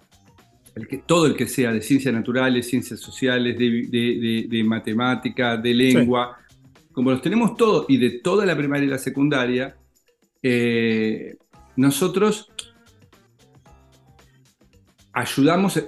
el 0.74 0.88
que, 0.88 0.98
todo 0.98 1.28
el 1.28 1.36
que 1.36 1.46
sea 1.46 1.72
de 1.72 1.82
ciencias 1.82 2.14
naturales, 2.14 2.68
ciencias 2.68 3.00
sociales, 3.00 3.56
de, 3.58 4.64
matemática, 4.66 5.58
de 5.58 5.74
lengua, 5.76 6.40
como 6.94 7.12
los 7.12 7.22
tenemos 7.22 7.58
todos 7.58 7.86
y 7.90 7.98
de 7.98 8.20
toda 8.20 8.46
la 8.46 8.56
primaria 8.56 8.86
y 8.86 8.90
la 8.90 8.98
secundaria, 8.98 9.76
eh, 10.42 11.36
nosotros 11.76 12.52
ayudamos, 15.12 15.82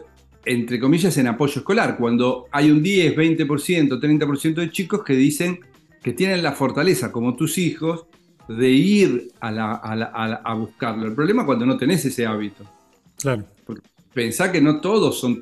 entre 0.45 0.79
comillas, 0.79 1.17
en 1.17 1.27
apoyo 1.27 1.59
escolar, 1.59 1.97
cuando 1.97 2.47
hay 2.51 2.71
un 2.71 2.81
10, 2.81 3.15
20%, 3.15 3.99
30% 3.99 4.55
de 4.55 4.71
chicos 4.71 5.03
que 5.03 5.13
dicen 5.13 5.59
que 6.01 6.13
tienen 6.13 6.43
la 6.43 6.51
fortaleza, 6.51 7.11
como 7.11 7.35
tus 7.35 7.57
hijos, 7.57 8.05
de 8.47 8.69
ir 8.69 9.31
a, 9.41 10.53
buscarlo. 10.55 11.07
El 11.07 11.15
problema 11.15 11.41
es 11.41 11.45
cuando 11.47 11.65
no 11.65 11.77
tenés 11.77 12.05
ese 12.05 12.25
hábito. 12.25 12.63
Claro. 13.19 13.43
pensá 14.13 14.51
que 14.51 14.61
no 14.61 14.79
todos 14.79 15.19
son... 15.19 15.41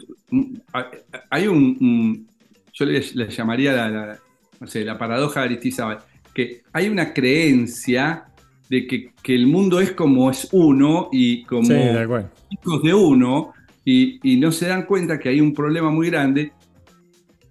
Hay 1.29 1.47
un... 1.47 2.27
yo 2.71 2.85
le, 2.85 3.01
llamaría 3.29 3.73
la, 3.89 4.19
no 4.63 4.67
sé, 4.67 4.85
la 4.85 4.97
paradoja 4.97 5.41
de 5.41 5.47
Aristizábal, 5.47 5.99
que 6.33 6.61
hay 6.71 6.87
una 6.87 7.13
creencia 7.13 8.27
de 8.69 8.87
que, 8.87 9.11
el 9.25 9.45
mundo 9.45 9.81
es 9.81 9.91
como 9.91 10.31
es 10.31 10.47
uno 10.53 11.09
y 11.11 11.43
como 11.43 11.69
hijos 12.49 12.81
de 12.81 12.93
uno, 12.93 13.53
y, 13.83 14.37
no 14.37 14.53
se 14.53 14.67
dan 14.67 14.83
cuenta 14.83 15.19
que 15.19 15.27
hay 15.27 15.41
un 15.41 15.53
problema 15.53 15.91
muy 15.91 16.09
grande, 16.09 16.53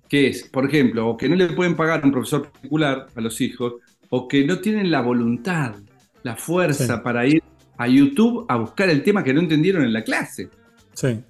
que 0.08 0.28
es, 0.28 0.44
por 0.44 0.64
ejemplo, 0.66 1.06
o 1.06 1.16
que 1.18 1.28
no 1.28 1.36
le 1.36 1.48
pueden 1.48 1.76
pagar 1.76 2.00
a 2.02 2.06
un 2.06 2.12
profesor 2.12 2.50
particular 2.50 3.08
a 3.14 3.20
los 3.20 3.38
hijos, 3.42 3.74
o 4.08 4.26
que 4.26 4.46
no 4.46 4.58
tienen 4.60 4.90
la 4.90 5.02
voluntad, 5.02 5.74
la 6.22 6.36
fuerza 6.36 7.02
para 7.02 7.26
ir 7.26 7.42
a 7.76 7.88
YouTube 7.88 8.46
a 8.48 8.56
buscar 8.56 8.88
el 8.88 9.02
tema 9.02 9.22
que 9.22 9.34
no 9.34 9.40
entendieron 9.40 9.84
en 9.84 9.92
la 9.92 10.02
clase. 10.02 10.48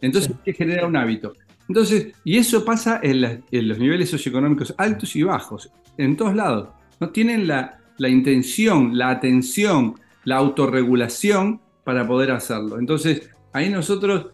Entonces 0.01 0.31
hay 0.31 0.43
que 0.45 0.53
generar 0.53 0.87
un 0.87 0.97
hábito. 0.97 1.33
Entonces, 1.73 2.13
y 2.23 2.37
eso 2.37 2.67
pasa 2.67 3.01
en, 3.03 3.23
los 3.51 3.79
niveles 3.79 4.11
socioeconómicos 4.11 4.75
altos 4.77 5.17
y 5.17 5.23
bajos, 5.23 5.71
en 5.97 6.19
todos 6.19 6.35
lados. 6.35 6.69
No 7.01 7.09
tienen 7.09 7.49
la, 7.49 7.81
intención, 7.99 8.99
la 8.99 9.09
atención, 9.09 9.95
la 10.25 10.37
autorregulación 10.37 11.63
para 11.83 12.07
poder 12.07 12.33
hacerlo. 12.33 12.79
Entonces, 12.79 13.31
ahí 13.55 13.71
nosotros, 13.71 14.27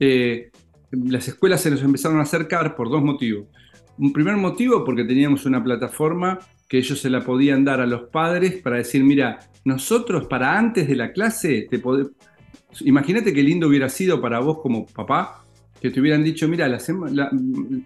eh, 0.00 0.50
las 0.90 1.26
escuelas 1.28 1.62
se 1.62 1.70
nos 1.70 1.80
empezaron 1.80 2.18
a 2.18 2.24
acercar 2.24 2.76
por 2.76 2.90
dos 2.90 3.02
motivos. 3.02 3.46
Un 3.96 4.12
primer 4.12 4.36
motivo 4.36 4.84
porque 4.84 5.04
teníamos 5.04 5.46
una 5.46 5.64
plataforma 5.64 6.40
que 6.68 6.76
ellos 6.76 7.00
se 7.00 7.08
la 7.08 7.24
podían 7.24 7.64
dar 7.64 7.80
a 7.80 7.86
los 7.86 8.02
padres 8.10 8.60
para 8.60 8.76
decir, 8.76 9.02
mira, 9.02 9.38
nosotros 9.64 10.26
para 10.26 10.58
antes 10.58 10.86
de 10.86 10.96
la 10.96 11.10
clase, 11.10 11.68
te 11.70 11.80
imagínate 12.80 13.32
qué 13.32 13.42
lindo 13.42 13.66
hubiera 13.68 13.88
sido 13.88 14.20
para 14.20 14.40
vos 14.40 14.58
como 14.58 14.84
papá 14.84 15.41
que 15.82 15.90
te 15.90 16.00
hubieran 16.00 16.22
dicho, 16.22 16.48
mira, 16.48 16.68
la, 16.68 17.30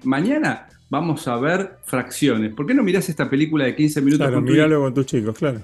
mañana 0.05 0.67
vamos 0.91 1.27
a 1.27 1.37
ver 1.39 1.79
fracciones. 1.85 2.55
¿Por 2.55 2.67
qué 2.67 2.75
no 2.75 2.83
mirás 2.83 3.09
esta 3.09 3.29
película 3.29 3.65
de 3.65 3.75
15 3.75 4.03
minutos? 4.03 4.27
Claro, 4.27 4.43
míralo 4.43 4.83
con 4.83 4.93
tus 4.93 5.07
chicos, 5.07 5.37
claro. 5.39 5.61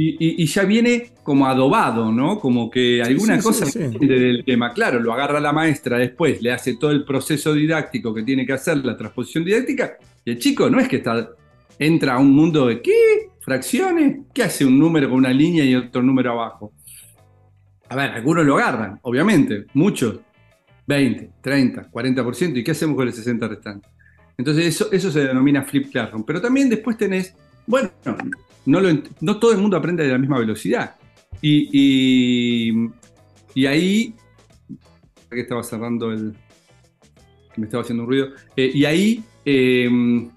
Y, 0.00 0.46
ya 0.46 0.62
viene 0.62 1.10
como 1.24 1.46
adobado, 1.46 2.12
¿no? 2.12 2.38
Como 2.38 2.70
que 2.70 3.02
alguna 3.02 3.40
cosa 3.40 3.66
del 3.98 4.44
tema. 4.44 4.72
Claro, 4.72 5.00
lo 5.00 5.12
agarra 5.12 5.40
la 5.40 5.52
maestra 5.52 5.98
después, 5.98 6.40
le 6.40 6.52
hace 6.52 6.76
todo 6.76 6.92
el 6.92 7.04
proceso 7.04 7.52
didáctico 7.52 8.14
que 8.14 8.22
tiene 8.22 8.46
que 8.46 8.52
hacer, 8.52 8.78
la 8.78 8.96
transposición 8.96 9.44
didáctica, 9.44 9.98
y 10.24 10.30
el 10.30 10.38
chico 10.38 10.70
no 10.70 10.78
es 10.78 10.88
que 10.88 10.96
está, 10.96 11.30
entra 11.80 12.14
a 12.14 12.18
un 12.18 12.30
mundo 12.30 12.66
de 12.66 12.80
¿qué? 12.80 13.30
¿Fracciones? 13.40 14.18
¿Qué 14.32 14.44
hace 14.44 14.64
un 14.64 14.78
número 14.78 15.08
con 15.08 15.18
una 15.18 15.32
línea 15.32 15.64
y 15.64 15.74
otro 15.74 16.00
número 16.00 16.30
abajo? 16.30 16.72
A 17.88 17.96
ver, 17.96 18.10
algunos 18.10 18.46
lo 18.46 18.56
agarran, 18.56 19.00
obviamente, 19.02 19.64
muchos, 19.74 20.20
20, 20.88 21.30
30, 21.42 21.90
40%, 21.90 22.56
¿y 22.56 22.64
qué 22.64 22.70
hacemos 22.70 22.96
con 22.96 23.06
el 23.06 23.12
60 23.12 23.46
restante? 23.46 23.88
Entonces 24.38 24.66
eso, 24.66 24.90
eso 24.90 25.10
se 25.10 25.20
denomina 25.20 25.62
flip 25.62 25.90
classroom. 25.90 26.24
Pero 26.24 26.40
también 26.40 26.70
después 26.70 26.96
tenés, 26.96 27.34
bueno, 27.66 27.90
no, 28.64 28.80
no 29.20 29.38
todo 29.38 29.52
el 29.52 29.58
mundo 29.58 29.76
aprende 29.76 30.04
a 30.04 30.08
la 30.08 30.18
misma 30.18 30.38
velocidad. 30.38 30.96
Y, 31.42 32.80
y, 33.54 33.66
ahí, 33.66 34.14
que 35.30 35.40
estaba 35.40 35.62
cerrando 35.62 36.10
el, 36.10 36.32
que 37.54 37.60
me 37.60 37.66
estaba 37.66 37.82
haciendo 37.82 38.04
un 38.04 38.08
ruido, 38.08 38.28
eh, 38.56 38.70
y 38.72 38.84
ahí 38.86 39.22
em, 39.44 40.30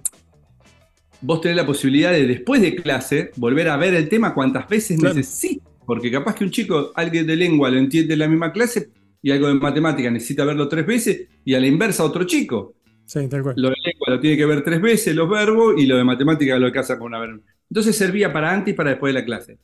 vos 1.22 1.40
tenés 1.40 1.56
la 1.56 1.66
posibilidad 1.66 2.12
de 2.12 2.28
después 2.28 2.62
de 2.62 2.76
clase 2.76 3.32
volver 3.38 3.70
a 3.70 3.78
ver 3.78 3.94
el 3.94 4.10
tema 4.10 4.34
cuantas 4.34 4.68
veces 4.68 5.02
necesites. 5.02 5.64
Porque 5.86 6.12
capaz 6.12 6.36
que 6.36 6.44
un 6.44 6.52
chico, 6.52 6.92
alguien 6.94 7.26
de 7.26 7.36
lengua 7.38 7.70
lo 7.70 7.78
entiende 7.78 8.14
en 8.14 8.20
la 8.20 8.28
misma 8.28 8.52
clase, 8.52 8.90
y 9.22 9.32
algo 9.32 9.48
de 9.48 9.54
matemática 9.56 10.10
necesita 10.10 10.46
verlo 10.46 10.68
tres 10.68 10.86
veces 10.86 11.28
y 11.46 11.54
a 11.54 11.60
la 11.60 11.68
inversa 11.68 12.04
otro 12.04 12.24
chico. 12.24 12.76
Sí, 13.06 13.28
tal 13.28 13.44
cual. 13.44 13.56
Lo 13.58 13.70
de 13.70 13.76
lengua 13.84 14.08
lo 14.10 14.20
tiene 14.20 14.38
que 14.38 14.46
ver 14.46 14.64
tres 14.64 14.82
veces, 14.82 15.16
los 15.16 15.30
verbos, 15.30 15.76
y 15.78 15.86
lo 15.86 15.98
de 15.98 16.04
matemática 16.04 16.58
lo 16.58 16.72
que 16.72 16.80
hace 16.80 16.98
con 16.98 17.08
una 17.08 17.20
verba. 17.20 17.40
Entonces 17.70 17.96
servía 17.96 18.32
para 18.32 18.52
antes 18.52 18.74
y 18.74 18.76
para 18.76 18.92
después 18.92 19.14
de 19.14 19.20
la 19.20 19.26
clase. 19.26 19.58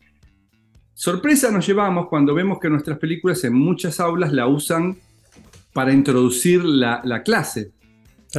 Sorpresa 0.94 1.52
nos 1.52 1.66
llevamos 1.66 2.08
cuando 2.08 2.34
vemos 2.34 2.60
que 2.60 2.70
nuestras 2.70 2.98
películas 2.98 3.44
en 3.44 3.54
muchas 3.54 4.00
aulas 4.00 4.34
la 4.34 4.48
usan 4.48 4.98
para 5.74 5.94
introducir 5.94 6.64
la, 6.64 7.22
clase, 7.24 7.72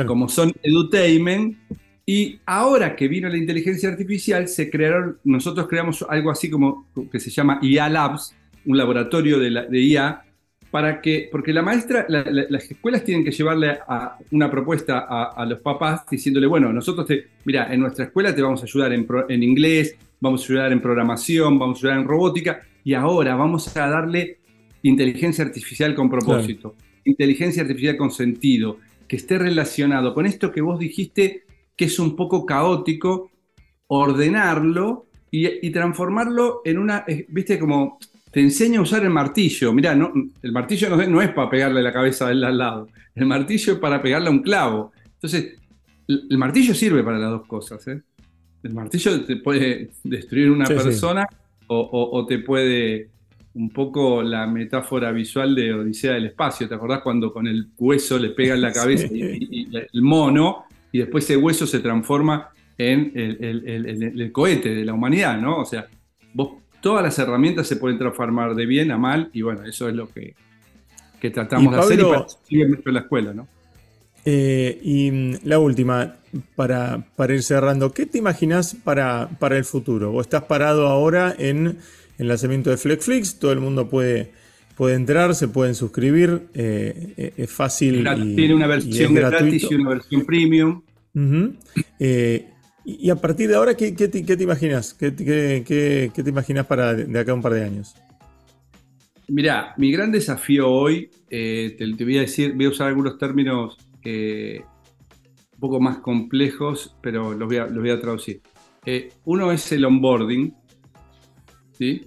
como 0.07 0.29
son 0.29 0.53
edutainment. 0.63 1.57
Y 2.05 2.41
ahora 2.47 2.97
que 2.97 3.07
vino 3.07 3.29
la 3.29 3.37
inteligencia 3.37 3.91
artificial, 3.91 4.49
se 4.49 4.71
crearon, 4.71 5.19
nosotros 5.25 5.69
creamos 5.69 6.05
algo 6.09 6.31
así 6.31 6.51
como 6.51 6.87
que 7.13 7.21
se 7.21 7.31
llama 7.31 7.61
IA 7.63 7.89
Labs, 7.89 8.35
un 8.65 8.77
laboratorio 8.77 9.39
de, 9.39 9.51
de 9.71 9.81
IA 9.81 10.25
para 10.71 11.01
que, 11.01 11.29
porque 11.31 11.53
la 11.53 11.63
maestra, 11.63 12.05
las 12.09 12.71
escuelas 12.71 13.03
tienen 13.03 13.25
que 13.25 13.31
llevarle 13.31 13.79
a 13.89 14.19
una 14.33 14.51
propuesta 14.51 15.07
a, 15.09 15.45
los 15.47 15.61
papás 15.61 16.03
diciéndole, 16.11 16.47
bueno, 16.47 16.73
nosotros 16.73 17.07
te, 17.07 17.29
mira, 17.45 17.73
en 17.73 17.81
nuestra 17.81 18.07
escuela 18.07 18.35
te 18.35 18.43
vamos 18.43 18.61
a 18.61 18.65
ayudar 18.65 18.93
en, 18.93 19.43
inglés, 19.43 19.97
vamos 20.21 20.43
a 20.43 20.45
ayudar 20.45 20.73
en 20.73 20.83
programación, 20.83 21.59
vamos 21.59 21.79
a 21.79 21.81
ayudar 21.81 22.01
en 22.01 22.09
robótica, 22.09 22.61
y 22.85 22.95
ahora 22.95 23.35
vamos 23.35 23.75
a 23.77 23.89
darle 23.89 24.39
inteligencia 24.83 25.45
artificial 25.45 25.95
con 25.95 26.11
propósito, 26.11 26.75
inteligencia 27.05 27.63
artificial 27.63 27.97
con 27.97 28.11
sentido, 28.11 28.79
que 29.07 29.17
esté 29.17 29.39
relacionado 29.39 30.13
con 30.13 30.27
esto 30.27 30.53
que 30.53 30.61
vos 30.61 30.79
dijiste 30.79 31.45
que 31.77 31.87
es 31.87 31.99
un 31.99 32.15
poco 32.15 32.45
caótico, 32.45 33.31
ordenarlo 33.87 35.07
y, 35.31 35.67
y 35.67 35.71
transformarlo 35.71 36.61
en 36.65 36.79
una, 36.79 37.07
viste, 37.29 37.59
como 37.59 37.99
te 38.31 38.41
enseña 38.41 38.79
a 38.79 38.83
usar 38.83 39.03
el 39.03 39.11
martillo. 39.11 39.73
Mirá, 39.73 39.95
no, 39.95 40.12
el 40.43 40.53
martillo 40.53 40.88
no, 40.97 41.23
es 41.23 41.31
para 41.31 41.51
pegarle 41.51 41.83
la 41.83 41.93
cabeza 41.93 42.29
del 42.29 42.45
al 42.45 42.59
lado, 42.59 42.88
el 43.14 43.27
martillo 43.27 43.75
es 43.75 43.79
para 43.79 44.03
pegarle 44.03 44.29
a 44.29 44.31
un 44.31 44.43
clavo. 44.43 44.93
Entonces, 45.14 45.59
el, 46.07 46.38
martillo 46.38 46.75
sirve 46.75 47.03
para 47.03 47.19
las 47.19 47.31
dos 47.31 47.47
cosas. 47.47 47.87
¿eh? 47.88 48.01
El 48.62 48.75
martillo 48.75 49.25
te 49.25 49.37
puede 49.37 49.91
destruir 50.05 50.51
una 50.51 50.67
persona 50.67 51.27
O, 51.67 52.25
te 52.27 52.38
puede, 52.38 53.11
un 53.55 53.71
poco 53.71 54.23
la 54.23 54.47
metáfora 54.47 55.11
visual 55.12 55.55
de 55.55 55.75
Odisea 55.75 56.12
del 56.12 56.27
Espacio. 56.27 56.69
¿Te 56.69 56.75
acordás 56.75 57.03
cuando 57.03 57.33
con 57.33 57.47
el 57.47 57.69
hueso 57.77 58.19
le 58.19 58.31
pegan 58.31 58.61
la 58.61 58.73
cabeza 58.73 59.07
y, 59.11 59.69
el 59.93 60.03
mono, 60.03 60.64
y 60.93 60.99
después 60.99 61.25
ese 61.25 61.37
hueso 61.37 61.67
se 61.67 61.81
transforma 61.81 62.51
en 62.77 63.11
el, 63.17 64.14
el 64.17 64.33
cohete 64.33 64.73
de 64.73 64.85
la 64.85 64.95
humanidad, 64.95 65.41
¿no? 65.41 65.59
O 65.59 65.64
sea, 65.64 65.88
vos 66.33 66.62
todas 66.81 67.03
las 67.03 67.19
herramientas 67.19 67.67
se 67.67 67.77
pueden 67.77 67.99
transformar 67.99 68.55
de 68.55 68.67
bien 68.67 68.91
a 68.91 68.99
mal 68.99 69.31
y 69.33 69.43
bueno, 69.43 69.64
eso 69.64 69.88
es 69.88 69.95
lo 69.95 70.09
que, 70.09 70.35
tratamos 71.33 71.73
de 71.73 71.81
hacer 71.81 72.01
y 72.49 72.77
para 72.77 72.93
la 72.93 73.01
escuela, 73.01 73.35
¿no? 73.35 73.49
Eh, 74.25 74.79
y 74.83 75.11
mm, 75.11 75.35
la 75.45 75.59
última, 75.59 76.17
para, 76.55 77.07
para, 77.17 77.35
ir 77.35 77.43
cerrando, 77.43 77.93
¿qué 77.93 78.05
te 78.05 78.19
imaginas 78.19 78.75
para, 78.75 79.29
para 79.38 79.57
el 79.57 79.64
futuro? 79.64 80.12
¿O 80.12 80.21
estás 80.21 80.43
parado 80.45 80.87
ahora 80.88 81.35
en 81.38 81.79
el 82.19 82.29
lanzamiento 82.29 82.71
de 82.71 82.77
Flexflix? 82.77 83.38
Todo 83.38 83.53
el 83.53 83.61
mundo 83.61 83.88
puede, 83.88 84.33
puede 84.77 84.97
entrar, 84.97 85.35
se 85.35 85.49
pueden 85.49 85.75
suscribir, 85.75 86.43
eh, 86.55 87.14
eh, 87.17 87.33
es 87.37 87.51
fácil. 87.51 88.07
Tiene 88.37 88.55
una 88.55 88.67
versión 88.67 89.14
gratis 89.14 89.67
y 89.71 89.75
una 89.75 89.91
versión 89.91 90.27
premium. 90.27 90.83
Y 92.90 93.11
a 93.11 93.16
partir 93.16 93.51
de 93.51 93.55
ahora, 93.55 93.77
¿qué, 93.77 93.92
te, 93.92 94.42
imaginas? 94.42 94.94
¿Qué, 94.94 95.11
te 95.11 96.31
imaginas 96.31 96.64
para 96.64 96.94
de 96.94 97.20
acá 97.20 97.33
a 97.33 97.35
un 97.35 97.42
par 97.42 97.53
de 97.53 97.62
años? 97.62 97.94
Mira, 99.29 99.74
mi 99.77 99.92
gran 99.92 100.11
desafío 100.11 100.70
hoy, 100.70 101.11
eh, 101.29 101.77
te, 101.77 102.03
voy 102.03 102.16
a 102.16 102.22
decir, 102.22 102.55
voy 102.55 102.64
a 102.64 102.70
usar 102.70 102.88
algunos 102.88 103.18
términos 103.18 103.77
eh, 104.03 104.62
un 105.53 105.61
poco 105.61 105.81
más 105.81 105.98
complejos, 105.98 106.96
pero 107.03 107.35
los 107.35 107.46
voy 107.46 107.90
a, 107.90 108.01
traducir. 108.01 108.40
Eh, 108.87 109.11
uno 109.27 109.53
es 109.53 109.70
el 109.70 109.85
onboarding, 109.85 110.55
¿sí? 111.72 112.07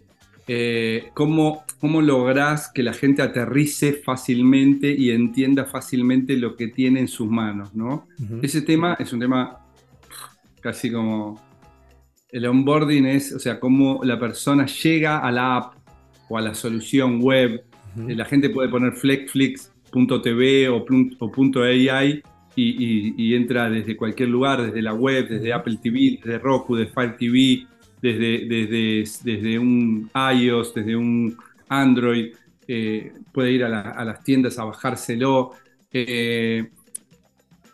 cómo, 1.14 1.64
cómo 1.80 2.02
lográs 2.02 2.72
que 2.74 2.82
la 2.82 2.94
gente 2.94 3.22
aterrice 3.22 3.94
fácilmente 3.94 4.92
y 4.92 5.12
entienda 5.12 5.66
fácilmente 5.66 6.36
lo 6.38 6.56
que 6.56 6.70
tiene 6.70 7.02
en 7.02 7.08
sus 7.08 7.30
manos, 7.30 7.76
¿no? 7.76 8.08
Ese 8.42 8.64
tema 8.64 8.98
es 9.00 9.14
un 9.14 9.20
tema 9.20 9.61
casi 10.62 10.92
como 10.92 11.42
el 12.32 12.46
onboarding 12.46 13.06
es, 13.06 13.34
o 13.34 13.40
sea, 13.40 13.60
cómo 13.60 14.02
la 14.04 14.20
persona 14.20 14.66
llega 14.66 15.20
a 15.20 15.32
la 15.32 15.58
app 15.58 15.74
o 16.30 16.38
a 16.38 16.42
la 16.42 16.54
solución 16.54 17.22
web. 17.22 17.64
La 17.96 18.24
gente 18.24 18.50
puede 18.50 18.70
poner 18.70 18.94
flexflix.tv 18.94 20.70
o, 20.70 20.86
o 21.20 21.62
.ai 21.62 22.24
y, 22.56 23.36
entra 23.36 23.70
desde 23.70 23.98
cualquier 23.98 24.30
lugar, 24.30 24.62
desde 24.62 24.82
la 24.82 24.94
web, 24.94 25.28
desde 25.28 25.52
Apple 25.54 25.78
TV, 25.82 26.20
desde 26.24 26.40
Roku, 26.40 26.76
desde 26.76 26.94
Fire 26.94 27.18
TV, 27.18 27.68
desde, 28.02 28.46
desde, 28.48 29.04
desde 29.24 29.60
un 29.60 30.10
iOS, 30.34 30.74
desde 30.74 30.96
un 30.96 31.38
Android, 31.68 32.34
eh, 32.68 33.12
puede 33.34 33.52
ir 33.52 33.64
a, 33.64 34.04
las 34.06 34.24
tiendas 34.24 34.58
a 34.58 34.66
bajárselo. 34.66 35.52
Eh, 35.92 36.70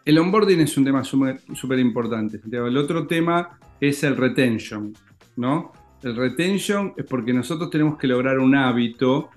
el 0.07 0.17
onboarding 0.19 0.61
es 0.61 0.77
un 0.77 0.85
tema 0.85 1.03
súper 1.03 1.79
importante. 1.79 2.39
El 2.51 2.77
otro 2.77 3.05
tema 3.05 3.59
es 3.79 4.03
el 4.03 4.15
retention, 4.15 4.93
¿no? 5.35 5.73
El 6.01 6.15
retention 6.15 6.93
es 6.95 7.05
porque 7.05 7.33
nosotros 7.33 7.69
tenemos 7.69 7.97
que 7.97 8.07
lograr 8.07 8.39
un 8.39 8.55
hábito 8.55 9.29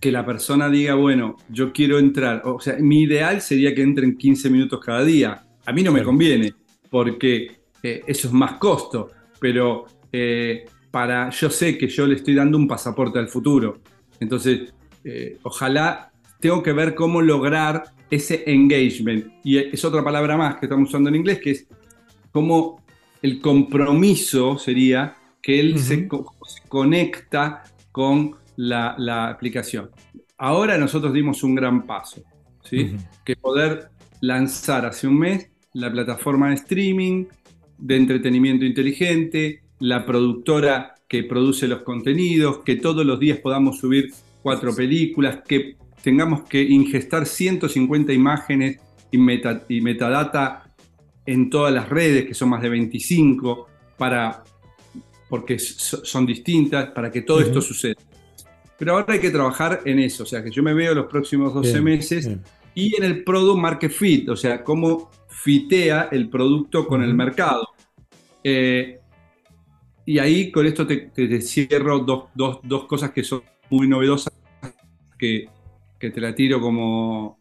que 0.00 0.10
la 0.10 0.24
persona 0.24 0.70
diga, 0.70 0.94
bueno, 0.94 1.36
yo 1.50 1.72
quiero 1.72 1.98
entrar. 1.98 2.42
O 2.46 2.58
sea, 2.58 2.76
mi 2.78 3.02
ideal 3.02 3.42
sería 3.42 3.74
que 3.74 3.82
entren 3.82 4.16
15 4.16 4.48
minutos 4.48 4.80
cada 4.80 5.04
día. 5.04 5.44
A 5.66 5.72
mí 5.72 5.82
no 5.82 5.92
me 5.92 6.02
conviene, 6.02 6.54
porque 6.88 7.60
eh, 7.82 8.02
eso 8.06 8.28
es 8.28 8.32
más 8.32 8.54
costo 8.54 9.10
pero 9.40 9.86
eh, 10.12 10.66
para, 10.90 11.30
yo 11.30 11.50
sé 11.50 11.76
que 11.76 11.88
yo 11.88 12.06
le 12.06 12.16
estoy 12.16 12.34
dando 12.34 12.58
un 12.58 12.68
pasaporte 12.68 13.18
al 13.18 13.28
futuro. 13.28 13.80
Entonces, 14.20 14.72
eh, 15.02 15.38
ojalá 15.42 16.12
tengo 16.38 16.62
que 16.62 16.72
ver 16.72 16.94
cómo 16.94 17.22
lograr 17.22 17.84
ese 18.10 18.42
engagement. 18.46 19.32
Y 19.44 19.58
es 19.58 19.84
otra 19.84 20.02
palabra 20.02 20.36
más 20.36 20.56
que 20.56 20.66
estamos 20.66 20.88
usando 20.88 21.08
en 21.08 21.16
inglés, 21.16 21.40
que 21.40 21.50
es 21.52 21.66
cómo 22.32 22.82
el 23.22 23.40
compromiso 23.40 24.58
sería 24.58 25.16
que 25.42 25.60
él 25.60 25.78
se, 25.78 26.08
conecta 26.68 27.64
con 27.92 28.36
la, 28.56 29.28
aplicación. 29.28 29.90
Ahora 30.36 30.76
nosotros 30.78 31.12
dimos 31.12 31.42
un 31.42 31.54
gran 31.54 31.86
paso, 31.86 32.22
¿sí? 32.62 32.96
que 33.24 33.36
poder 33.36 33.90
lanzar 34.20 34.84
hace 34.86 35.06
un 35.06 35.18
mes 35.18 35.50
la 35.72 35.90
plataforma 35.90 36.48
de 36.48 36.56
streaming, 36.56 37.26
de 37.78 37.96
entretenimiento 37.96 38.64
inteligente, 38.64 39.62
la 39.78 40.04
productora 40.04 40.94
que 41.08 41.24
produce 41.24 41.68
los 41.68 41.82
contenidos, 41.82 42.58
que 42.58 42.76
todos 42.76 43.04
los 43.06 43.18
días 43.18 43.38
podamos 43.38 43.78
subir 43.78 44.12
cuatro 44.42 44.74
películas, 44.74 45.40
que 45.46 45.76
tengamos 46.02 46.42
que 46.42 46.62
ingestar 46.62 47.26
150 47.26 48.12
imágenes 48.12 48.78
y, 49.10 49.18
y 49.68 49.80
metadata 49.80 50.70
en 51.26 51.50
todas 51.50 51.72
las 51.72 51.88
redes, 51.88 52.26
que 52.26 52.34
son 52.34 52.48
más 52.48 52.62
de 52.62 52.68
25, 52.68 53.68
para, 53.96 54.42
porque 55.28 55.58
son 55.58 56.26
distintas, 56.26 56.90
para 56.90 57.10
que 57.10 57.22
todo 57.22 57.40
esto 57.40 57.60
suceda. 57.60 57.94
Pero 58.78 58.92
ahora 58.92 59.14
hay 59.14 59.20
que 59.20 59.30
trabajar 59.30 59.82
en 59.84 59.98
eso, 59.98 60.22
o 60.22 60.26
sea, 60.26 60.42
que 60.42 60.50
yo 60.50 60.62
me 60.62 60.72
veo 60.72 60.94
los 60.94 61.06
próximos 61.06 61.52
12 61.52 61.80
meses 61.82 62.30
y 62.74 62.96
en 62.96 63.04
el 63.04 63.24
Product 63.24 63.58
Market 63.60 63.92
Fit, 63.92 64.28
o 64.28 64.36
sea, 64.36 64.64
cómo 64.64 65.10
fitea 65.28 66.08
el 66.12 66.28
producto 66.28 66.86
con 66.86 67.02
el 67.02 67.14
mercado. 67.14 67.68
Eh, 68.42 68.98
y 70.06 70.18
ahí 70.18 70.50
con 70.50 70.66
esto 70.66 70.86
te, 70.86 71.40
cierro 71.42 72.00
dos, 72.00 72.86
cosas 72.86 73.10
que 73.10 73.22
son 73.22 73.42
muy 73.68 73.86
novedosas, 73.86 74.32
que, 75.18 75.48
te 76.08 76.20
la 76.20 76.34
tiro 76.34 76.60
como 76.60 77.40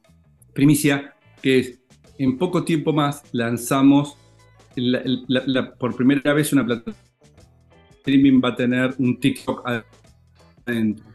primicia, 0.54 1.16
que 1.42 1.60
es, 1.60 1.80
en 2.18 2.38
poco 2.38 2.66
tiempo 2.66 2.92
más 2.92 3.24
lanzamos 3.32 4.18
por 5.80 5.96
primera 5.96 6.34
vez 6.34 6.52
una 6.52 6.66
plataforma 6.66 7.10
streaming 8.10 8.42
va 8.44 8.50
a 8.50 8.56
tener 8.56 8.96
un 8.98 9.20
TikTok 9.20 9.64
adentro. 10.66 11.06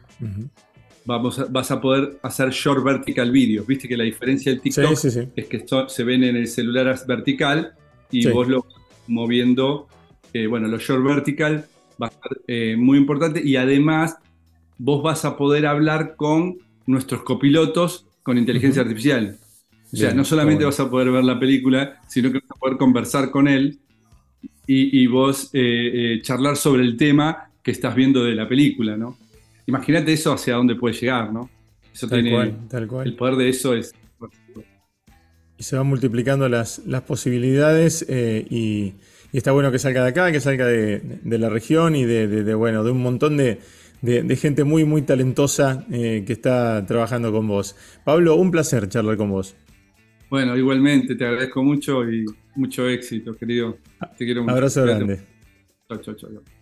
Vamos 1.05 1.51
vas 1.51 1.69
a 1.69 1.79
poder 1.79 2.17
hacer 2.23 2.49
short 2.49 2.83
vertical 2.83 3.31
videos. 3.31 3.67
Viste 3.67 3.87
que 3.87 3.97
la 3.97 4.03
diferencia 4.03 4.51
del 4.51 4.61
TikTok 4.61 4.91
es 5.35 5.47
que 5.47 5.65
se 5.87 6.03
ven 6.03 6.23
en 6.23 6.35
el 6.35 6.47
celular 6.47 6.97
vertical 7.07 7.73
y 8.11 8.27
vos 8.27 8.47
lo 8.47 8.65
moviendo. 9.07 9.87
Eh, 10.33 10.47
bueno, 10.47 10.67
los 10.67 10.81
short 10.81 11.03
vertical 11.03 11.65
va 12.01 12.07
a 12.07 12.11
ser 12.11 12.41
eh, 12.47 12.75
muy 12.75 12.97
importante 12.97 13.41
y 13.43 13.55
además 13.55 14.17
vos 14.77 15.03
vas 15.03 15.25
a 15.25 15.37
poder 15.37 15.65
hablar 15.65 16.15
con 16.15 16.57
nuestros 16.85 17.23
copilotos 17.23 18.05
con 18.23 18.37
inteligencia 18.37 18.81
artificial. 18.81 19.37
O 19.93 19.97
sea, 19.97 20.13
no 20.13 20.25
solamente 20.25 20.65
vas 20.65 20.79
a 20.79 20.89
poder 20.89 21.11
ver 21.11 21.23
la 21.23 21.39
película, 21.39 22.01
sino 22.07 22.31
que 22.31 22.39
vas 22.39 22.51
a 22.51 22.55
poder 22.55 22.77
conversar 22.77 23.31
con 23.31 23.47
él 23.47 23.79
y, 24.67 25.05
vos 25.07 25.51
eh, 25.53 26.19
charlar 26.23 26.57
sobre 26.57 26.83
el 26.83 26.97
tema 26.97 27.51
que 27.63 27.71
estás 27.71 27.95
viendo 27.95 28.23
de 28.23 28.35
la 28.35 28.47
película, 28.47 28.97
¿no? 28.97 29.17
Imagínate 29.67 30.13
eso 30.13 30.33
hacia 30.33 30.55
dónde 30.55 30.75
puede 30.75 30.95
llegar, 30.95 31.31
¿no? 31.31 31.49
Eso 31.93 32.07
tal 32.07 32.29
cual, 32.29 32.67
tal 32.67 32.87
cual. 32.87 33.07
El 33.07 33.15
poder 33.15 33.35
de 33.35 33.49
eso 33.49 33.73
es... 33.73 33.93
Y 35.57 35.63
se 35.63 35.77
van 35.77 35.87
multiplicando 35.87 36.49
las, 36.49 36.79
las 36.85 37.03
posibilidades 37.03 38.05
y 38.09 38.95
y 39.35 39.37
está 39.37 39.51
bueno 39.51 39.69
que 39.69 39.79
salga 39.79 40.01
de 40.01 40.11
acá, 40.11 40.31
que 40.31 40.39
salga 40.39 40.65
de, 40.65 41.19
la 41.25 41.49
región 41.49 41.93
y 41.97 42.05
de, 42.05 42.53
bueno, 42.53 42.85
de 42.85 42.91
un 42.91 43.01
montón 43.01 43.35
de, 43.35 43.59
gente 44.35 44.63
muy, 44.63 44.85
muy 44.85 45.01
talentosa 45.01 45.85
eh, 45.91 46.23
que 46.25 46.33
está 46.33 46.85
trabajando 46.85 47.31
con 47.31 47.47
vos. 47.47 47.75
Pablo, 48.03 48.35
un 48.35 48.51
placer 48.51 48.87
charlar 48.89 49.17
con 49.17 49.29
vos. 49.29 49.55
Bueno, 50.29 50.57
igualmente, 50.57 51.15
te 51.15 51.25
agradezco 51.25 51.63
mucho 51.63 52.09
y 52.09 52.25
mucho 52.55 52.87
éxito, 52.89 53.35
querido. 53.35 53.77
Te 54.17 54.25
quiero 54.25 54.41
mucho. 54.41 54.53
Abrazo 54.53 54.83
grande. 54.83 55.19
Chao, 55.87 56.01
chao, 56.01 56.15
chao. 56.15 56.54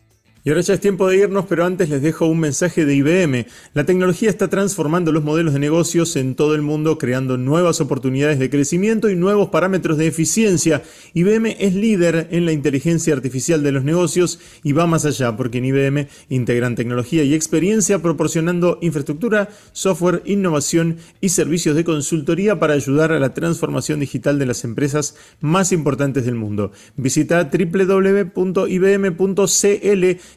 Y 0.46 0.50
ahora 0.50 0.60
ya 0.60 0.74
es 0.74 0.82
tiempo 0.82 1.08
de 1.08 1.20
irnos, 1.20 1.46
pero 1.48 1.64
antes 1.64 1.88
les 1.88 2.02
dejo 2.02 2.26
un 2.26 2.42
mensaje 2.42 2.86
de 2.86 2.94
IBM. 2.94 3.46
La 3.74 3.86
tecnología 3.86 4.30
está 4.30 4.50
transformando 4.50 5.14
los 5.14 5.24
modelos 5.24 5.54
de 5.54 5.60
negocios 5.60 6.18
en 6.18 6.36
todo 6.36 6.54
el 6.54 6.62
mundo, 6.62 6.98
creando 6.98 7.38
nuevas 7.38 7.80
oportunidades 7.80 8.40
de 8.40 8.50
crecimiento 8.50 9.10
y 9.10 9.16
nuevos 9.16 9.48
parámetros 9.48 9.98
de 9.98 10.08
eficiencia. 10.08 10.84
IBM 11.14 11.56
es 11.60 11.76
líder 11.76 12.28
en 12.32 12.46
la 12.46 12.52
inteligencia 12.52 13.14
artificial 13.14 13.64
de 13.64 13.72
los 13.72 13.86
negocios 13.86 14.42
y 14.64 14.74
va 14.74 14.86
más 14.86 15.06
allá, 15.06 15.38
porque 15.38 15.60
en 15.60 15.66
IBM 15.66 16.10
integran 16.28 16.76
tecnología 16.76 17.24
y 17.24 17.36
experiencia 17.36 18.02
proporcionando 18.02 18.80
infraestructura, 18.82 19.48
software, 19.72 20.24
innovación 20.26 20.98
y 21.22 21.30
servicios 21.30 21.74
de 21.78 21.86
consultoría 21.86 22.60
para 22.60 22.74
ayudar 22.74 23.14
a 23.14 23.20
la 23.20 23.34
transformación 23.34 24.02
digital 24.02 24.40
de 24.40 24.48
las 24.48 24.66
empresas 24.66 25.16
más 25.40 25.72
importantes 25.72 26.26
del 26.26 26.36
mundo. 26.36 26.74
Visita 26.98 27.50
www.ibm.cl 27.50 28.34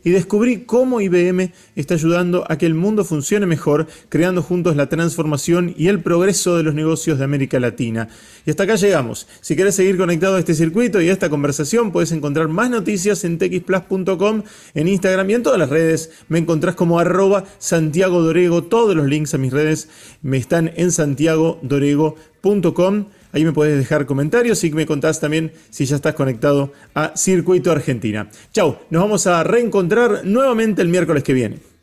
y 0.05 0.11
descubrí 0.11 0.65
cómo 0.65 1.01
IBM 1.01 1.53
está 1.75 1.95
ayudando 1.95 2.45
a 2.49 2.59
que 2.59 2.67
el 2.67 2.75
mundo 2.75 3.05
funcione 3.05 3.47
mejor, 3.47 3.87
creando 4.09 4.43
juntos 4.43 4.77
la 4.77 4.89
transformación 4.89 5.75
y 5.77 5.89
el 5.89 6.01
progreso 6.01 6.57
de 6.57 6.63
los 6.63 6.75
negocios 6.75 7.19
de 7.19 7.25
América 7.25 7.61
Latina. 7.61 8.09
Y 8.45 8.51
hasta 8.51 8.65
acá 8.65 8.77
llegamos. 8.77 9.27
Si 9.41 9.57
querés 9.57 9.75
seguir 9.75 9.97
conectado 9.97 10.37
a 10.37 10.39
este 10.39 10.55
circuito 10.55 11.01
y 11.01 11.09
a 11.09 11.13
esta 11.13 11.31
conversación, 11.31 11.93
puedes 11.93 12.13
encontrar 12.13 12.49
más 12.49 12.71
noticias 12.71 13.25
en 13.25 13.39
txplus.com, 13.39 14.43
en 14.75 14.89
Instagram 14.89 15.31
y 15.31 15.35
en 15.35 15.43
todas 15.43 15.59
las 15.59 15.71
redes. 15.71 16.11
Me 16.29 16.39
encontrás 16.39 16.75
como 16.75 16.99
arroba 16.99 17.45
Santiago 17.59 18.23
Dorego. 18.23 18.65
Todos 18.65 18.95
los 18.95 19.07
links 19.07 19.35
a 19.35 19.39
mis 19.39 19.53
redes 19.53 19.89
me 20.23 20.37
están 20.37 20.73
en 20.77 20.93
santiagodorego.com. 20.93 23.07
Ahí 23.37 23.45
me 23.45 23.53
puedes 23.53 23.77
dejar 23.77 24.07
comentarios 24.07 24.65
y 24.65 24.73
me 24.73 24.87
contás 24.87 25.21
también 25.21 25.53
si 25.69 25.85
ya 25.85 25.97
estás 25.97 26.15
conectado 26.15 26.73
a 26.95 27.15
Circuito 27.19 27.71
Argentina. 27.71 28.31
Chau, 28.51 28.79
nos 28.89 29.03
vamos 29.03 29.27
a 29.27 29.45
reencontrar 29.45 30.25
nuevamente 30.25 30.81
el 30.81 30.89
miércoles 30.89 31.23
que 31.23 31.35
viene. 31.35 31.76